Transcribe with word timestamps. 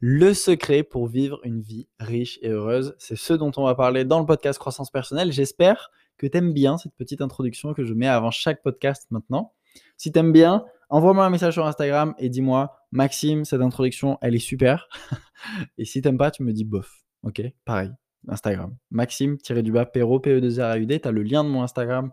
Le 0.00 0.32
secret 0.32 0.84
pour 0.84 1.08
vivre 1.08 1.40
une 1.42 1.60
vie 1.60 1.88
riche 1.98 2.38
et 2.40 2.50
heureuse, 2.50 2.94
c'est 2.98 3.16
ce 3.16 3.32
dont 3.32 3.50
on 3.56 3.64
va 3.64 3.74
parler 3.74 4.04
dans 4.04 4.20
le 4.20 4.26
podcast 4.26 4.56
Croissance 4.56 4.92
Personnelle. 4.92 5.32
J'espère 5.32 5.90
que 6.18 6.28
tu 6.28 6.38
aimes 6.38 6.52
bien 6.52 6.78
cette 6.78 6.94
petite 6.94 7.20
introduction 7.20 7.74
que 7.74 7.82
je 7.82 7.94
mets 7.94 8.06
avant 8.06 8.30
chaque 8.30 8.62
podcast 8.62 9.08
maintenant. 9.10 9.54
Si 9.96 10.12
tu 10.12 10.18
aimes 10.20 10.30
bien, 10.30 10.64
envoie-moi 10.88 11.24
un 11.26 11.30
message 11.30 11.54
sur 11.54 11.66
Instagram 11.66 12.14
et 12.18 12.28
dis-moi, 12.28 12.76
Maxime, 12.92 13.44
cette 13.44 13.60
introduction, 13.60 14.18
elle 14.22 14.36
est 14.36 14.38
super. 14.38 14.88
et 15.78 15.84
si 15.84 16.00
t'aimes 16.00 16.16
pas, 16.16 16.30
tu 16.30 16.44
me 16.44 16.52
dis 16.52 16.64
bof. 16.64 17.02
Ok, 17.24 17.42
pareil, 17.64 17.90
Instagram. 18.28 18.76
Maxime-du-bas, 18.92 19.86
Perro, 19.86 20.20
P-E-2-R-A-U-D. 20.20 21.00
Tu 21.00 21.08
as 21.08 21.10
le 21.10 21.24
lien 21.24 21.42
de 21.42 21.48
mon 21.48 21.64
Instagram 21.64 22.12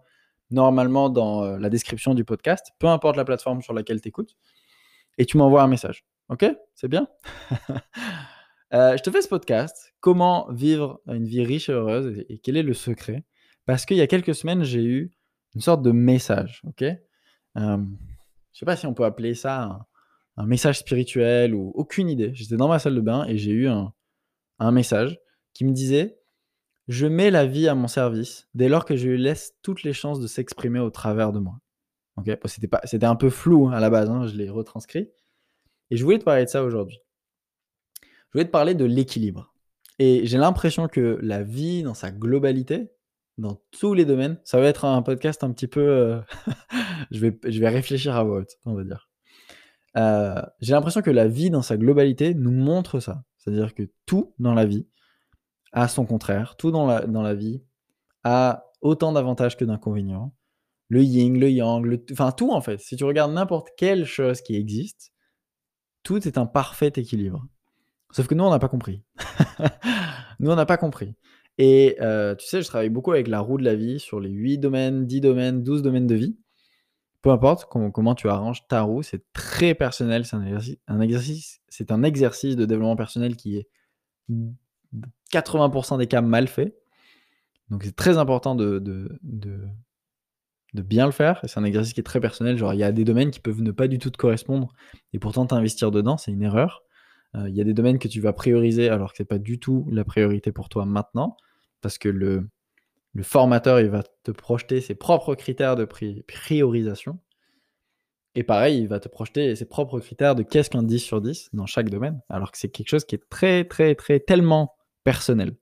normalement 0.50 1.12
dans 1.12 1.44
euh, 1.44 1.60
la 1.60 1.70
description 1.70 2.16
du 2.16 2.26
podcast, 2.26 2.72
peu 2.80 2.88
importe 2.88 3.16
la 3.16 3.26
plateforme 3.26 3.62
sur 3.62 3.76
laquelle 3.76 4.02
tu 4.02 4.08
écoutes. 4.08 4.36
Et 5.20 5.28
tu 5.28 5.38
m'envoies 5.38 5.62
un 5.62 5.68
message. 5.68 6.04
Ok 6.30 6.46
C'est 6.74 6.88
bien 6.88 7.08
euh, 8.74 8.98
Je 8.98 9.04
te 9.04 9.12
fais 9.12 9.22
ce 9.22 9.28
podcast. 9.28 9.94
Comment 10.00 10.52
vivre 10.52 11.00
une 11.08 11.26
vie 11.26 11.44
riche 11.44 11.70
et 11.70 11.74
heureuse 11.74 12.24
et, 12.30 12.40
quel 12.40 12.58
est 12.58 12.64
le 12.64 12.74
secret? 12.74 13.24
Parce 13.66 13.86
qu'il 13.86 13.98
y 13.98 14.02
a 14.02 14.08
quelques 14.08 14.34
semaines, 14.34 14.64
j'ai 14.64 14.84
eu 14.84 15.12
une 15.54 15.62
sorte 15.62 15.84
de 15.84 15.92
message. 15.92 16.62
Ok? 16.66 16.82
Euh, 16.82 16.98
Je 17.56 17.62
ne 17.62 17.88
sais 18.52 18.66
pas 18.66 18.76
si 18.76 18.88
on 18.88 18.94
peut 18.96 19.06
appeler 19.06 19.36
ça 19.36 19.88
un, 20.38 20.46
message 20.48 20.80
spirituel 20.80 21.54
ou 21.54 21.72
aucune 21.76 22.10
idée. 22.10 22.32
J'étais 22.34 22.58
dans 22.58 22.68
ma 22.68 22.80
salle 22.80 22.96
de 22.96 23.02
bain 23.02 23.26
et 23.28 23.38
j'ai 23.38 23.52
eu 23.52 23.68
un, 23.68 23.94
message 24.72 25.20
qui 25.54 25.64
me 25.64 25.74
disait 25.74 26.18
Je 26.88 27.06
mets 27.06 27.30
la 27.30 27.46
vie 27.46 27.68
à 27.68 27.76
mon 27.76 27.88
service 27.88 28.50
dès 28.56 28.68
lors 28.68 28.86
que 28.86 28.96
je 28.96 29.10
lui 29.10 29.22
laisse 29.22 29.54
toutes 29.62 29.84
les 29.84 29.94
chances 29.94 30.20
de 30.20 30.28
s'exprimer 30.28 30.80
au 30.80 30.90
travers 30.90 31.32
de 31.32 31.40
moi. 31.40 31.60
Ok 32.18 32.32
c'était, 32.46 32.68
pas, 32.68 32.82
c'était 32.86 33.06
un 33.06 33.16
peu 33.16 33.30
flou 33.30 33.68
hein, 33.68 33.74
à 33.74 33.80
la 33.80 33.92
base, 33.92 34.10
hein, 34.10 34.26
je 34.26 34.36
l'ai 34.36 34.50
retranscrit. 34.50 35.12
Et 35.92 35.98
je 35.98 36.04
voulais 36.04 36.20
te 36.20 36.24
parler 36.24 36.46
de 36.46 36.50
ça 36.50 36.64
aujourd'hui. 36.64 37.00
Je 38.04 38.32
voulais 38.34 38.46
te 38.46 38.52
parler 38.52 38.74
de 38.74 38.86
l'équilibre. 38.86 39.54
Et 40.00 40.26
j'ai 40.26 40.38
l'impression 40.38 40.88
que 40.88 41.20
la 41.22 41.44
vie 41.44 41.84
dans 41.84 41.94
sa 41.94 42.12
globalité, 42.12 42.92
dans 43.38 43.62
tous 43.72 43.94
les 43.94 44.06
domaines, 44.06 44.40
ça 44.44 44.60
va 44.60 44.68
être 44.68 44.86
un 44.86 45.02
podcast 45.02 45.44
un 45.44 45.52
petit 45.52 45.68
peu... 45.68 45.82
Euh, 45.82 46.22
je, 47.12 47.20
vais, 47.20 47.40
je 47.46 47.60
vais 47.60 47.70
réfléchir 47.70 48.16
à 48.16 48.24
voix 48.24 48.44
on 48.66 48.74
va 48.74 48.84
dire. 48.84 49.10
Euh, 49.98 50.42
j'ai 50.60 50.74
l'impression 50.74 51.02
que 51.02 51.12
la 51.12 51.28
vie 51.28 51.50
dans 51.50 51.62
sa 51.62 51.78
globalité 51.78 52.34
nous 52.34 52.52
montre 52.52 53.00
ça. 53.00 53.24
C'est-à-dire 53.38 53.74
que 53.74 53.84
tout 54.06 54.34
dans 54.40 54.54
la 54.54 54.66
vie 54.66 54.88
a 55.72 55.88
son 55.88 56.06
contraire. 56.06 56.56
Tout 56.58 56.72
dans 56.72 56.86
la, 56.86 57.06
dans 57.06 57.22
la 57.22 57.36
vie 57.36 57.64
a 58.24 58.66
autant 58.82 59.14
d'avantages 59.14 59.56
que 59.56 59.66
d'inconvénients. 59.66 60.34
Le 60.90 61.04
yin, 61.04 61.40
le 61.40 61.50
yang, 61.50 62.00
enfin 62.12 62.32
tout 62.32 62.52
en 62.52 62.62
fait. 62.62 62.80
Si 62.80 62.96
tu 62.96 63.04
regardes 63.04 63.34
n'importe 63.34 63.70
quelle 63.78 64.06
chose 64.06 64.42
qui 64.42 64.56
existe, 64.56 65.12
tout 66.06 66.26
est 66.26 66.38
un 66.38 66.46
parfait 66.46 66.94
équilibre. 66.96 67.46
Sauf 68.12 68.28
que 68.28 68.36
nous, 68.36 68.46
on 68.46 68.52
n'a 68.52 68.60
pas 68.60 68.70
compris. 68.70 69.04
nous, 70.40 70.52
on 70.52 70.56
n'a 70.56 70.66
pas 70.66 70.78
compris. 70.78 71.16
Et 71.58 71.98
euh, 72.00 72.36
tu 72.36 72.46
sais, 72.46 72.62
je 72.62 72.68
travaille 72.68 72.90
beaucoup 72.90 73.12
avec 73.12 73.28
la 73.28 73.40
roue 73.40 73.58
de 73.58 73.64
la 73.64 73.76
vie 73.76 74.00
sur 74.00 74.20
les 74.20 74.30
8 74.30 74.60
domaines, 74.60 75.06
10 75.06 75.22
domaines, 75.22 75.64
12 75.64 75.82
domaines 75.82 76.08
de 76.08 76.16
vie. 76.16 76.38
Peu 77.22 77.32
importe 77.32 77.66
comment, 77.66 78.14
tu 78.14 78.30
arranges 78.30 78.68
ta 78.68 78.84
roue, 78.84 79.02
c'est 79.02 79.26
très 79.34 79.74
personnel. 79.74 80.26
C'est 80.26 80.36
un 80.88 81.02
exercice, 81.02 81.60
c'est 81.70 81.92
un 81.92 82.04
exercice 82.04 82.56
de 82.56 82.66
développement 82.66 82.96
personnel 82.96 83.36
qui 83.36 83.58
est 83.58 83.68
80% 85.34 85.98
des 85.98 86.08
cas 86.08 86.22
mal 86.22 86.48
fait. 86.48 86.78
Donc 87.70 87.84
c'est 87.84 87.96
très 87.96 88.20
important 88.20 88.54
de, 88.54 88.78
de 89.24 89.68
bien 90.82 91.06
le 91.06 91.12
faire. 91.12 91.40
C'est 91.44 91.60
un 91.60 91.64
exercice 91.64 91.94
qui 91.94 92.00
est 92.00 92.04
très 92.04 92.20
personnel. 92.20 92.58
Genre, 92.58 92.74
il 92.74 92.80
y 92.80 92.84
a 92.84 92.92
des 92.92 93.04
domaines 93.04 93.32
qui 93.32 93.40
peuvent 93.40 93.62
ne 93.62 93.72
pas 93.72 93.88
du 93.88 94.00
tout 94.00 94.10
te 94.10 94.18
correspondre 94.18 94.74
et 95.14 95.20
pourtant 95.20 95.46
t'investir 95.46 95.92
dedans, 95.92 96.18
c'est 96.18 96.32
une 96.32 96.44
erreur. 96.44 96.84
Euh, 97.36 97.50
il 97.50 97.56
y 97.56 97.62
a 97.62 97.64
des 97.64 97.74
domaines 97.74 98.00
que 98.00 98.08
tu 98.08 98.22
vas 98.22 98.34
prioriser 98.34 98.90
alors 98.90 99.12
que 99.12 99.18
c'est 99.18 99.26
pas 99.26 99.40
du 99.40 99.60
tout 99.60 99.88
la 99.92 100.04
priorité 100.04 100.52
pour 100.52 100.70
toi 100.70 100.86
maintenant 100.86 101.38
parce 101.82 101.98
que 101.98 102.10
le, 102.10 102.48
le 103.14 103.24
formateur 103.24 103.80
il 103.80 103.90
va 103.90 104.04
te 104.24 104.32
projeter 104.32 104.82
ses 104.82 104.96
propres 104.96 105.36
critères 105.36 105.76
de 105.76 105.86
priorisation. 105.86 107.20
Et 108.36 108.44
pareil, 108.44 108.80
il 108.80 108.88
va 108.90 109.00
te 109.00 109.08
projeter 109.08 109.56
ses 109.56 109.66
propres 109.66 110.00
critères 110.02 110.36
de 110.36 110.44
qu'est-ce 110.44 110.70
qu'un 110.70 110.84
10 110.84 111.00
sur 111.00 111.22
10 111.22 111.52
dans 111.54 111.66
chaque 111.66 111.90
domaine, 111.90 112.22
alors 112.28 112.52
que 112.52 112.58
c'est 112.58 112.68
quelque 112.68 112.90
chose 112.90 113.06
qui 113.06 113.16
est 113.16 113.30
très, 113.30 113.64
très, 113.64 113.96
très, 113.96 114.20
tellement 114.20 114.76
personnel. 115.06 115.56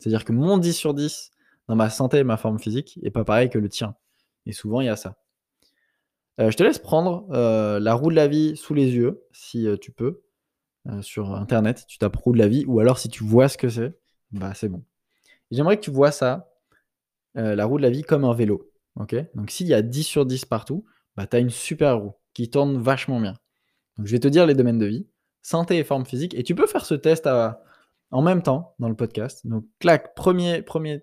C'est-à-dire 0.00 0.24
que 0.24 0.32
mon 0.32 0.58
10 0.58 0.72
sur 0.72 0.92
10 0.92 1.30
dans 1.68 1.76
ma 1.76 1.88
santé 1.88 2.18
et 2.18 2.24
ma 2.24 2.36
forme 2.36 2.58
physique 2.58 2.98
n'est 3.02 3.12
pas 3.12 3.24
pareil 3.24 3.48
que 3.48 3.58
le 3.58 3.68
tien. 3.68 3.94
Et 4.46 4.52
souvent, 4.52 4.80
il 4.80 4.86
y 4.86 4.88
a 4.88 4.96
ça. 4.96 5.16
Euh, 6.40 6.50
je 6.50 6.56
te 6.56 6.62
laisse 6.62 6.78
prendre 6.78 7.26
euh, 7.32 7.80
la 7.80 7.94
roue 7.94 8.10
de 8.10 8.16
la 8.16 8.28
vie 8.28 8.56
sous 8.56 8.74
les 8.74 8.94
yeux, 8.94 9.24
si 9.32 9.66
euh, 9.66 9.76
tu 9.76 9.90
peux, 9.90 10.22
sur 11.00 11.34
Internet. 11.34 11.84
Tu 11.88 11.98
tapes 11.98 12.14
roue 12.16 12.32
de 12.32 12.38
la 12.38 12.46
vie, 12.46 12.64
ou 12.66 12.78
alors 12.78 12.98
si 12.98 13.08
tu 13.08 13.24
vois 13.24 13.48
ce 13.48 13.58
que 13.58 13.68
c'est, 13.68 13.98
bah 14.30 14.54
c'est 14.54 14.68
bon. 14.68 14.84
J'aimerais 15.50 15.76
que 15.76 15.82
tu 15.82 15.90
vois 15.90 16.12
ça, 16.12 16.52
la 17.34 17.64
roue 17.64 17.78
de 17.78 17.82
la 17.82 17.90
vie, 17.90 18.02
comme 18.02 18.24
un 18.24 18.34
vélo. 18.34 18.70
Donc 19.34 19.50
s'il 19.50 19.66
y 19.66 19.74
a 19.74 19.82
10 19.82 20.04
sur 20.04 20.26
10 20.26 20.44
partout, 20.44 20.84
bah, 21.16 21.26
tu 21.26 21.36
as 21.36 21.40
une 21.40 21.50
super 21.50 21.98
roue 21.98 22.14
qui 22.34 22.50
tourne 22.50 22.78
vachement 22.78 23.20
bien. 23.20 23.34
Donc 23.98 24.06
je 24.06 24.12
vais 24.12 24.20
te 24.20 24.28
dire 24.28 24.46
les 24.46 24.54
domaines 24.54 24.78
de 24.78 24.86
vie, 24.86 25.08
santé 25.42 25.76
et 25.76 25.82
forme 25.82 26.06
physique, 26.06 26.34
et 26.34 26.44
tu 26.44 26.54
peux 26.54 26.68
faire 26.68 26.86
ce 26.86 26.94
test 26.94 27.28
en 28.12 28.22
même 28.22 28.42
temps 28.42 28.76
dans 28.78 28.88
le 28.88 28.94
podcast. 28.94 29.44
Donc 29.44 29.64
clac, 29.80 30.14
premier, 30.14 30.62
premier 30.62 31.02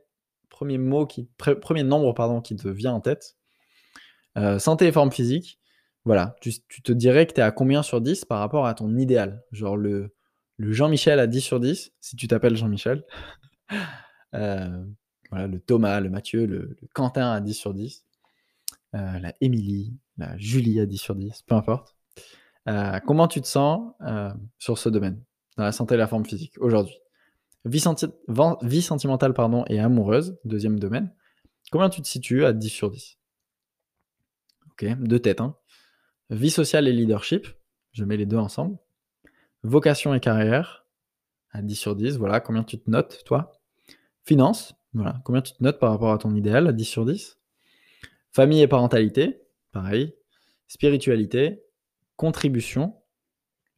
premier 0.53 0.77
mot 0.77 1.05
qui, 1.05 1.27
premier 1.37 1.83
nombre 1.83 2.41
qui 2.41 2.55
te 2.55 2.69
vient 2.69 2.93
en 2.93 3.01
tête. 3.01 3.35
Euh, 4.37 4.59
santé 4.59 4.87
et 4.87 4.91
forme 4.91 5.11
physique. 5.11 5.59
Voilà, 6.05 6.35
tu, 6.41 6.51
te 6.61 6.91
dirais 6.91 7.25
que 7.27 7.33
tu 7.33 7.39
es 7.39 7.43
à 7.43 7.51
combien 7.51 7.81
sur 7.81 8.01
10 8.01 8.25
par 8.25 8.39
rapport 8.39 8.65
à 8.65 8.73
ton 8.73 8.95
idéal? 8.97 9.43
Genre 9.51 9.77
le, 9.77 10.13
Jean-Michel 10.59 11.19
à 11.19 11.27
10 11.27 11.41
sur 11.41 11.59
10, 11.59 11.93
si 11.99 12.15
tu 12.15 12.27
t'appelles 12.27 12.55
Jean-Michel. 12.55 13.03
Euh, 14.35 14.83
le 15.31 15.59
Thomas, 15.59 15.99
le 15.99 16.09
Mathieu, 16.09 16.47
le, 16.47 16.75
Quentin 16.95 17.31
à 17.31 17.39
10 17.39 17.53
sur 17.53 17.75
10. 17.75 18.03
Euh, 18.95 19.19
la 19.19 19.31
Émilie, 19.41 19.95
la 20.17 20.35
Julie 20.39 20.79
à 20.79 20.87
10 20.87 20.97
sur 20.97 21.13
10, 21.13 21.43
peu 21.43 21.53
importe. 21.53 21.95
comment 23.05 23.27
tu 23.27 23.41
te 23.41 23.47
sens 23.47 23.93
sur 24.57 24.79
ce 24.79 24.89
domaine, 24.89 25.21
dans 25.55 25.65
la 25.65 25.71
santé 25.71 25.93
et 25.93 25.97
la 25.99 26.07
forme 26.07 26.25
physique, 26.25 26.55
aujourd'hui? 26.59 27.02
Vie, 27.65 28.81
sentimentale 28.81 29.33
pardon, 29.33 29.63
et 29.67 29.79
amoureuse, 29.79 30.37
deuxième 30.43 30.79
domaine. 30.79 31.13
Combien 31.71 31.89
tu 31.89 32.01
te 32.01 32.07
situes 32.07 32.45
à 32.45 32.51
10 32.51 32.69
sur 32.69 32.91
10 32.91 33.17
Ok, 34.71 34.85
deux 34.99 35.19
têtes. 35.19 35.39
Hein. 35.39 35.55
Vie 36.29 36.49
sociale 36.49 36.87
et 36.87 36.91
leadership, 36.91 37.47
je 37.91 38.03
mets 38.03 38.17
les 38.17 38.25
deux 38.25 38.37
ensemble. 38.37 38.77
Vocation 39.63 40.13
et 40.13 40.19
carrière, 40.19 40.85
à 41.51 41.61
10 41.61 41.75
sur 41.75 41.95
10, 41.95 42.17
voilà, 42.17 42.41
combien 42.41 42.63
tu 42.63 42.79
te 42.79 42.89
notes, 42.89 43.23
toi? 43.25 43.53
Finance, 44.25 44.75
voilà, 44.93 45.21
combien 45.23 45.41
tu 45.41 45.53
te 45.53 45.63
notes 45.63 45.79
par 45.79 45.91
rapport 45.91 46.11
à 46.11 46.17
ton 46.17 46.35
idéal, 46.35 46.67
à 46.67 46.73
10 46.73 46.85
sur 46.85 47.05
10 47.05 47.39
Famille 48.31 48.61
et 48.61 48.67
parentalité, 48.67 49.41
pareil. 49.71 50.15
Spiritualité, 50.67 51.63
contribution, 52.17 52.95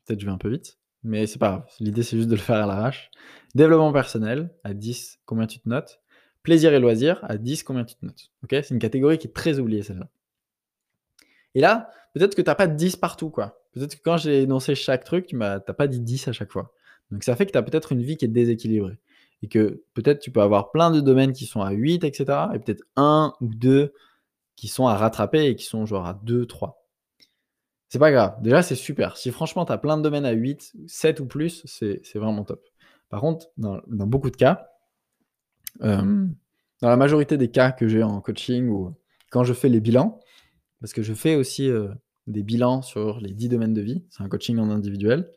peut-être 0.05 0.19
je 0.21 0.25
vais 0.25 0.31
un 0.31 0.37
peu 0.37 0.49
vite 0.49 0.79
mais 1.05 1.27
c'est 1.27 1.39
pas 1.39 1.49
grave. 1.49 1.65
L'idée, 1.79 2.03
c'est 2.03 2.17
juste 2.17 2.29
de 2.29 2.35
le 2.35 2.41
faire 2.41 2.57
à 2.57 2.65
l'arrache. 2.65 3.11
Développement 3.53 3.93
personnel, 3.93 4.49
à 4.63 4.73
10, 4.73 5.19
combien 5.25 5.47
tu 5.47 5.59
te 5.59 5.69
notes 5.69 6.01
Plaisir 6.43 6.73
et 6.73 6.79
loisir, 6.79 7.19
à 7.23 7.37
10, 7.37 7.63
combien 7.63 7.85
tu 7.85 7.95
te 7.95 8.05
notes 8.05 8.31
C'est 8.49 8.71
une 8.71 8.79
catégorie 8.79 9.17
qui 9.17 9.27
est 9.27 9.33
très 9.33 9.59
oubliée, 9.59 9.83
celle-là. 9.83 10.09
Et 11.55 11.61
là, 11.61 11.89
peut-être 12.13 12.35
que 12.35 12.41
tu 12.41 12.49
n'as 12.49 12.55
pas 12.55 12.67
de 12.67 12.75
10 12.75 12.97
partout, 12.97 13.29
quoi. 13.29 13.61
Peut-être 13.71 13.95
que 13.95 14.01
quand 14.03 14.17
j'ai 14.17 14.41
énoncé 14.41 14.75
chaque 14.75 15.03
truc, 15.03 15.27
tu 15.27 15.35
n'as 15.35 15.59
pas 15.59 15.87
dit 15.87 15.99
10 15.99 16.27
à 16.27 16.33
chaque 16.33 16.51
fois. 16.51 16.73
Donc 17.11 17.23
ça 17.23 17.35
fait 17.35 17.45
que 17.45 17.51
tu 17.51 17.57
as 17.57 17.63
peut-être 17.63 17.91
une 17.91 18.01
vie 18.01 18.17
qui 18.17 18.25
est 18.25 18.29
déséquilibrée. 18.29 18.97
Et 19.41 19.47
que 19.47 19.83
peut-être 19.93 20.19
tu 20.19 20.31
peux 20.31 20.41
avoir 20.41 20.71
plein 20.71 20.91
de 20.91 21.01
domaines 21.01 21.33
qui 21.33 21.45
sont 21.45 21.61
à 21.61 21.71
8, 21.71 22.03
etc. 22.03 22.25
Et 22.53 22.59
peut-être 22.59 22.83
un 22.95 23.33
ou 23.41 23.47
deux 23.53 23.93
qui 24.55 24.67
sont 24.67 24.87
à 24.87 24.95
rattraper 24.95 25.45
et 25.45 25.55
qui 25.55 25.65
sont 25.65 25.85
genre 25.85 26.05
à 26.05 26.13
2, 26.13 26.45
3. 26.45 26.84
C'est 27.89 27.99
pas 27.99 28.11
grave. 28.11 28.41
Déjà, 28.41 28.61
c'est 28.61 28.75
super. 28.75 29.17
Si 29.17 29.31
franchement, 29.31 29.65
tu 29.65 29.71
as 29.71 29.77
plein 29.77 29.97
de 29.97 30.01
domaines 30.01 30.25
à 30.25 30.31
8, 30.31 30.73
7 30.87 31.19
ou 31.19 31.25
plus, 31.25 31.63
c'est 31.65 32.01
vraiment 32.15 32.43
top. 32.43 32.63
Par 33.09 33.21
contre, 33.21 33.47
dans, 33.57 33.81
beaucoup 33.87 34.29
de 34.29 34.35
cas, 34.35 34.69
euh, 35.83 36.27
dans 36.81 36.89
la 36.89 36.97
majorité 36.97 37.37
des 37.37 37.49
cas 37.49 37.71
que 37.71 37.87
j'ai 37.87 38.03
en 38.03 38.21
coaching 38.21 38.67
ou 38.69 38.95
quand 39.29 39.43
je 39.43 39.53
fais 39.53 39.69
les 39.69 39.79
bilans, 39.79 40.19
parce 40.81 40.93
que 40.93 41.03
je 41.03 41.13
fais 41.13 41.35
aussi 41.35 41.69
euh, 41.69 41.89
des 42.27 42.43
bilans 42.43 42.81
sur 42.81 43.19
les 43.19 43.33
10 43.33 43.49
domaines 43.49 43.73
de 43.73 43.81
vie, 43.81 44.03
c'est 44.09 44.23
un 44.23 44.29
coaching 44.29 44.57
en 44.57 44.69
individuel. 44.69 45.31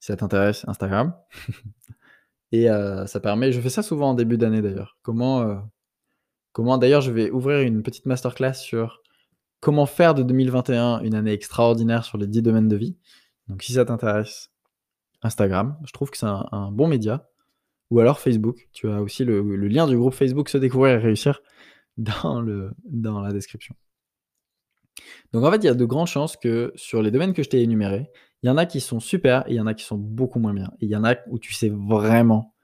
Si 0.00 0.06
ça 0.06 0.16
t'intéresse, 0.16 0.64
Instagram. 0.68 1.14
Et 2.52 2.70
heu, 2.70 3.06
ça 3.06 3.20
permet 3.20 3.52
je 3.52 3.60
fais 3.60 3.68
ça 3.68 3.82
souvent 3.82 4.10
en 4.10 4.14
début 4.14 4.38
d'année 4.38 4.62
d'ailleurs. 4.62 4.96
Comment, 5.02 5.62
comment 6.52 6.78
d'ailleurs 6.78 7.02
je 7.02 7.10
vais 7.10 7.30
ouvrir 7.30 7.60
une 7.60 7.82
petite 7.82 8.06
masterclass 8.06 8.54
sur 8.54 9.02
comment 9.60 9.86
faire 9.86 10.14
de 10.14 10.22
2021 10.22 11.00
une 11.00 11.14
année 11.14 11.32
extraordinaire 11.32 12.04
sur 12.04 12.18
les 12.18 12.26
10 12.26 12.42
domaines 12.42 12.68
de 12.68 12.76
vie. 12.76 12.96
Donc 13.48 13.62
si 13.62 13.72
ça 13.72 13.84
t'intéresse, 13.84 14.50
Instagram, 15.22 15.76
je 15.84 15.92
trouve 15.92 16.10
que 16.10 16.18
c'est 16.18 16.26
un, 16.26 16.70
bon 16.72 16.88
média. 16.88 17.28
Ou 17.90 18.00
alors 18.00 18.20
Facebook, 18.20 18.68
tu 18.72 18.88
as 18.88 19.00
aussi 19.00 19.24
le, 19.24 19.40
le 19.40 19.68
lien 19.68 19.86
du 19.86 19.96
groupe 19.96 20.12
Facebook 20.12 20.50
Se 20.50 20.58
découvrir 20.58 20.94
et 20.94 20.98
réussir 20.98 21.40
dans, 21.96 22.40
le, 22.40 22.72
dans 22.84 23.20
la 23.20 23.32
description. 23.32 23.74
Donc 25.32 25.44
en 25.44 25.50
fait, 25.50 25.58
il 25.58 25.64
y 25.64 25.68
a 25.68 25.74
de 25.74 25.84
grandes 25.84 26.06
chances 26.06 26.36
que 26.36 26.72
sur 26.74 27.02
les 27.02 27.10
domaines 27.10 27.32
que 27.32 27.42
je 27.42 27.48
t'ai 27.48 27.62
énumérés, 27.62 28.10
il 28.42 28.46
y 28.46 28.50
en 28.50 28.56
a 28.56 28.66
qui 28.66 28.80
sont 28.80 29.00
super 29.00 29.46
et 29.48 29.52
il 29.52 29.56
y 29.56 29.60
en 29.60 29.66
a 29.66 29.74
qui 29.74 29.84
sont 29.84 29.98
beaucoup 29.98 30.38
moins 30.38 30.54
bien. 30.54 30.70
Et 30.80 30.86
il 30.86 30.90
y 30.90 30.96
en 30.96 31.04
a 31.04 31.16
où 31.28 31.38
tu 31.38 31.52
sais 31.52 31.70
vraiment 31.70 32.54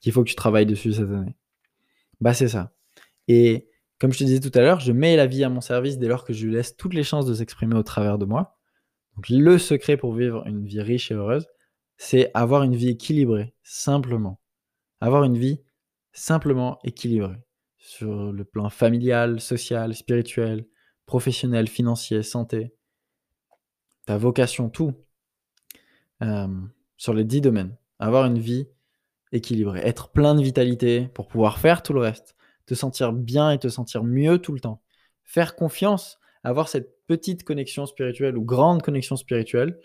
qu'il 0.00 0.12
faut 0.12 0.22
que 0.24 0.28
tu 0.28 0.34
travailles 0.34 0.66
dessus 0.66 0.92
cette 0.92 1.10
année. 1.10 1.36
Bah 2.20 2.34
c'est 2.34 2.48
ça. 2.48 2.72
Et 3.28 3.67
comme 3.98 4.12
je 4.12 4.18
te 4.18 4.24
disais 4.24 4.40
tout 4.40 4.56
à 4.56 4.62
l'heure, 4.62 4.80
je 4.80 4.92
mets 4.92 5.16
la 5.16 5.26
vie 5.26 5.44
à 5.44 5.48
mon 5.48 5.60
service 5.60 5.98
dès 5.98 6.08
lors 6.08 6.24
que 6.24 6.32
je 6.32 6.46
lui 6.46 6.54
laisse 6.54 6.76
toutes 6.76 6.94
les 6.94 7.02
chances 7.02 7.26
de 7.26 7.34
s'exprimer 7.34 7.74
au 7.74 7.82
travers 7.82 8.18
de 8.18 8.24
moi. 8.24 8.56
Donc 9.16 9.28
le 9.28 9.58
secret 9.58 9.96
pour 9.96 10.14
vivre 10.14 10.46
une 10.46 10.64
vie 10.64 10.80
riche 10.80 11.10
et 11.10 11.14
heureuse, 11.14 11.46
c'est 11.96 12.30
avoir 12.34 12.62
une 12.62 12.76
vie 12.76 12.90
équilibrée, 12.90 13.54
simplement. 13.64 14.40
Avoir 15.00 15.24
une 15.24 15.36
vie 15.36 15.60
simplement 16.12 16.78
équilibrée 16.84 17.38
sur 17.78 18.32
le 18.32 18.44
plan 18.44 18.70
familial, 18.70 19.40
social, 19.40 19.94
spirituel, 19.94 20.66
professionnel, 21.06 21.68
financier, 21.68 22.22
santé, 22.22 22.74
ta 24.06 24.16
vocation, 24.16 24.68
tout, 24.68 24.94
euh, 26.22 26.46
sur 26.96 27.14
les 27.14 27.24
dix 27.24 27.40
domaines. 27.40 27.76
Avoir 27.98 28.26
une 28.26 28.38
vie 28.38 28.68
équilibrée, 29.32 29.80
être 29.80 30.10
plein 30.10 30.34
de 30.34 30.42
vitalité 30.42 31.08
pour 31.14 31.26
pouvoir 31.26 31.58
faire 31.58 31.82
tout 31.82 31.92
le 31.92 32.00
reste, 32.00 32.36
te 32.68 32.74
sentir 32.74 33.12
bien 33.12 33.50
et 33.50 33.58
te 33.58 33.68
sentir 33.68 34.04
mieux 34.04 34.38
tout 34.38 34.52
le 34.52 34.60
temps, 34.60 34.82
faire 35.24 35.56
confiance, 35.56 36.18
avoir 36.44 36.68
cette 36.68 36.98
petite 37.06 37.42
connexion 37.42 37.86
spirituelle 37.86 38.36
ou 38.36 38.44
grande 38.44 38.82
connexion 38.82 39.16
spirituelle. 39.16 39.80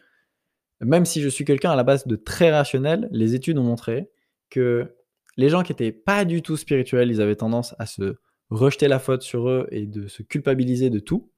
Même 0.81 1.05
si 1.05 1.21
je 1.21 1.29
suis 1.29 1.45
quelqu'un 1.45 1.71
à 1.71 1.75
la 1.77 1.83
base 1.83 2.05
de 2.05 2.17
très 2.17 2.51
rationnel, 2.51 3.07
les 3.11 3.35
études 3.35 3.57
ont 3.57 3.63
montré 3.63 4.11
que 4.49 4.95
les 5.37 5.49
gens 5.49 5.63
qui 5.63 5.71
étaient 5.71 5.93
pas 5.93 6.25
du 6.25 6.41
tout 6.41 6.57
spirituels, 6.57 7.09
ils 7.09 7.21
avaient 7.21 7.37
tendance 7.37 7.73
à 7.79 7.85
se 7.85 8.17
rejeter 8.49 8.89
la 8.89 8.99
faute 8.99 9.21
sur 9.21 9.47
eux 9.49 9.67
et 9.71 9.87
de 9.87 10.07
se 10.07 10.21
culpabiliser 10.21 10.89
de 10.89 10.99
tout. 10.99 11.31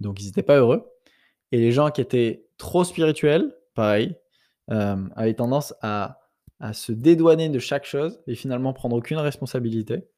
Donc 0.00 0.20
ils 0.22 0.26
n'étaient 0.26 0.42
pas 0.42 0.56
heureux. 0.56 0.90
Et 1.52 1.58
les 1.58 1.70
gens 1.70 1.90
qui 1.90 2.00
étaient 2.00 2.46
trop 2.56 2.82
spirituels, 2.82 3.54
pareil, 3.74 4.16
euh, 4.70 4.96
avaient 5.16 5.34
tendance 5.34 5.74
à 5.82 6.18
se 6.72 6.92
dédouaner 6.92 7.50
de 7.50 7.58
chaque 7.58 7.84
chose 7.84 8.20
et 8.26 8.34
finalement 8.34 8.72
prendre 8.72 8.96
aucune 8.96 9.18
responsabilité. 9.18 10.08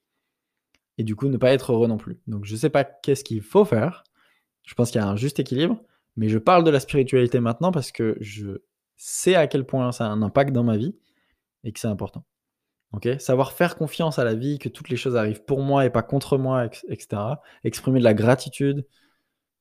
Et 1.01 1.03
du 1.03 1.17
coup, 1.17 1.29
ne 1.29 1.39
pas 1.39 1.51
être 1.53 1.73
heureux 1.73 1.89
non 1.89 1.97
plus. 1.97 2.19
Donc 2.27 2.45
je 2.45 2.53
ne 2.53 2.59
sais 2.59 2.69
pas 2.69 2.85
qu'est-ce 2.85 3.25
qu'il 3.25 3.41
faut 3.41 3.65
faire. 3.65 4.05
Je 4.67 4.75
pense 4.75 4.91
qu'il 4.91 5.01
y 5.01 5.03
a 5.03 5.09
un 5.09 5.17
juste 5.17 5.41
équilibre. 5.41 5.83
Mais 6.19 6.29
je 6.29 6.37
parle 6.37 6.63
de 6.63 6.69
la 6.71 6.79
spiritualité 6.79 7.41
maintenant 7.41 7.73
parce 7.73 7.91
que 7.91 8.19
je 8.21 8.61
sais 8.99 9.35
à 9.35 9.47
quel 9.47 9.65
point 9.65 9.93
ça 9.93 10.05
a 10.05 10.09
un 10.11 10.21
impact 10.21 10.53
dans 10.53 10.63
ma 10.63 10.77
vie 10.77 10.95
et 11.65 11.73
que 11.73 11.81
c'est 11.81 11.89
important. 11.89 12.27
Ok, 12.93 13.09
Savoir 13.19 13.53
faire 13.53 13.77
confiance 13.77 14.19
à 14.19 14.25
la 14.25 14.35
vie, 14.35 14.59
que 14.59 14.69
toutes 14.69 14.91
les 14.91 14.97
choses 14.97 15.17
arrivent 15.17 15.43
pour 15.43 15.63
moi 15.63 15.87
et 15.87 15.91
pas 15.91 16.03
contre 16.03 16.37
moi, 16.37 16.67
etc. 16.67 17.23
Exprimer 17.65 18.01
de 18.01 18.05
la 18.05 18.13
gratitude, 18.13 18.87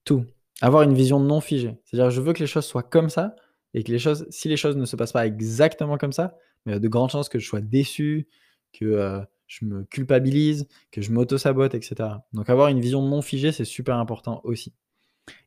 tout. 0.04 0.26
Avoir 0.60 0.84
une 0.84 0.94
vision 0.94 1.22
non 1.22 1.40
figée. 1.40 1.80
C'est-à-dire, 1.86 2.10
je 2.10 2.20
veux 2.20 2.34
que 2.34 2.40
les 2.40 2.48
choses 2.48 2.66
soient 2.66 2.84
comme 2.84 3.10
ça 3.10 3.34
et 3.74 3.86
que 3.86 3.94
les 3.94 4.00
choses, 4.00 4.28
si 4.30 4.50
les 4.50 4.58
choses 4.58 4.76
ne 4.76 4.84
se 4.84 4.98
passent 4.98 5.14
pas 5.14 5.26
exactement 5.26 5.98
comme 5.98 6.12
ça, 6.12 6.36
il 6.66 6.74
y 6.74 6.76
a 6.76 6.80
de 6.80 6.88
grandes 6.90 7.12
chances 7.12 7.30
que 7.30 7.40
je 7.40 7.48
sois 7.48 7.62
déçu, 7.62 8.28
que 8.74 8.84
euh, 8.84 9.22
je 9.50 9.66
me 9.66 9.84
culpabilise, 9.84 10.68
que 10.92 11.02
je 11.02 11.12
m'auto-sabote, 11.12 11.74
etc. 11.74 12.10
Donc, 12.34 12.50
avoir 12.50 12.70
une 12.70 12.80
vision 12.80 13.02
non 13.02 13.22
figée, 13.22 13.52
c'est 13.52 13.66
super 13.66 13.98
important 13.98 14.42
aussi. 14.46 14.74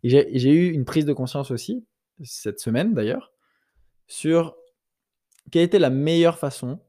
Et 0.03 0.11
j'ai 0.11 0.53
eu 0.53 0.73
une 0.73 0.85
prise 0.85 1.07
de 1.07 1.13
conscience 1.13 1.51
aussi, 1.51 1.87
cette 2.23 2.61
semaine 2.61 2.95
d'ailleurs, 2.95 3.33
sur 4.07 4.57
quelle 5.51 5.63
était 5.63 5.79
la 5.79 5.91
meilleure 5.91 6.39
façon 6.39 6.81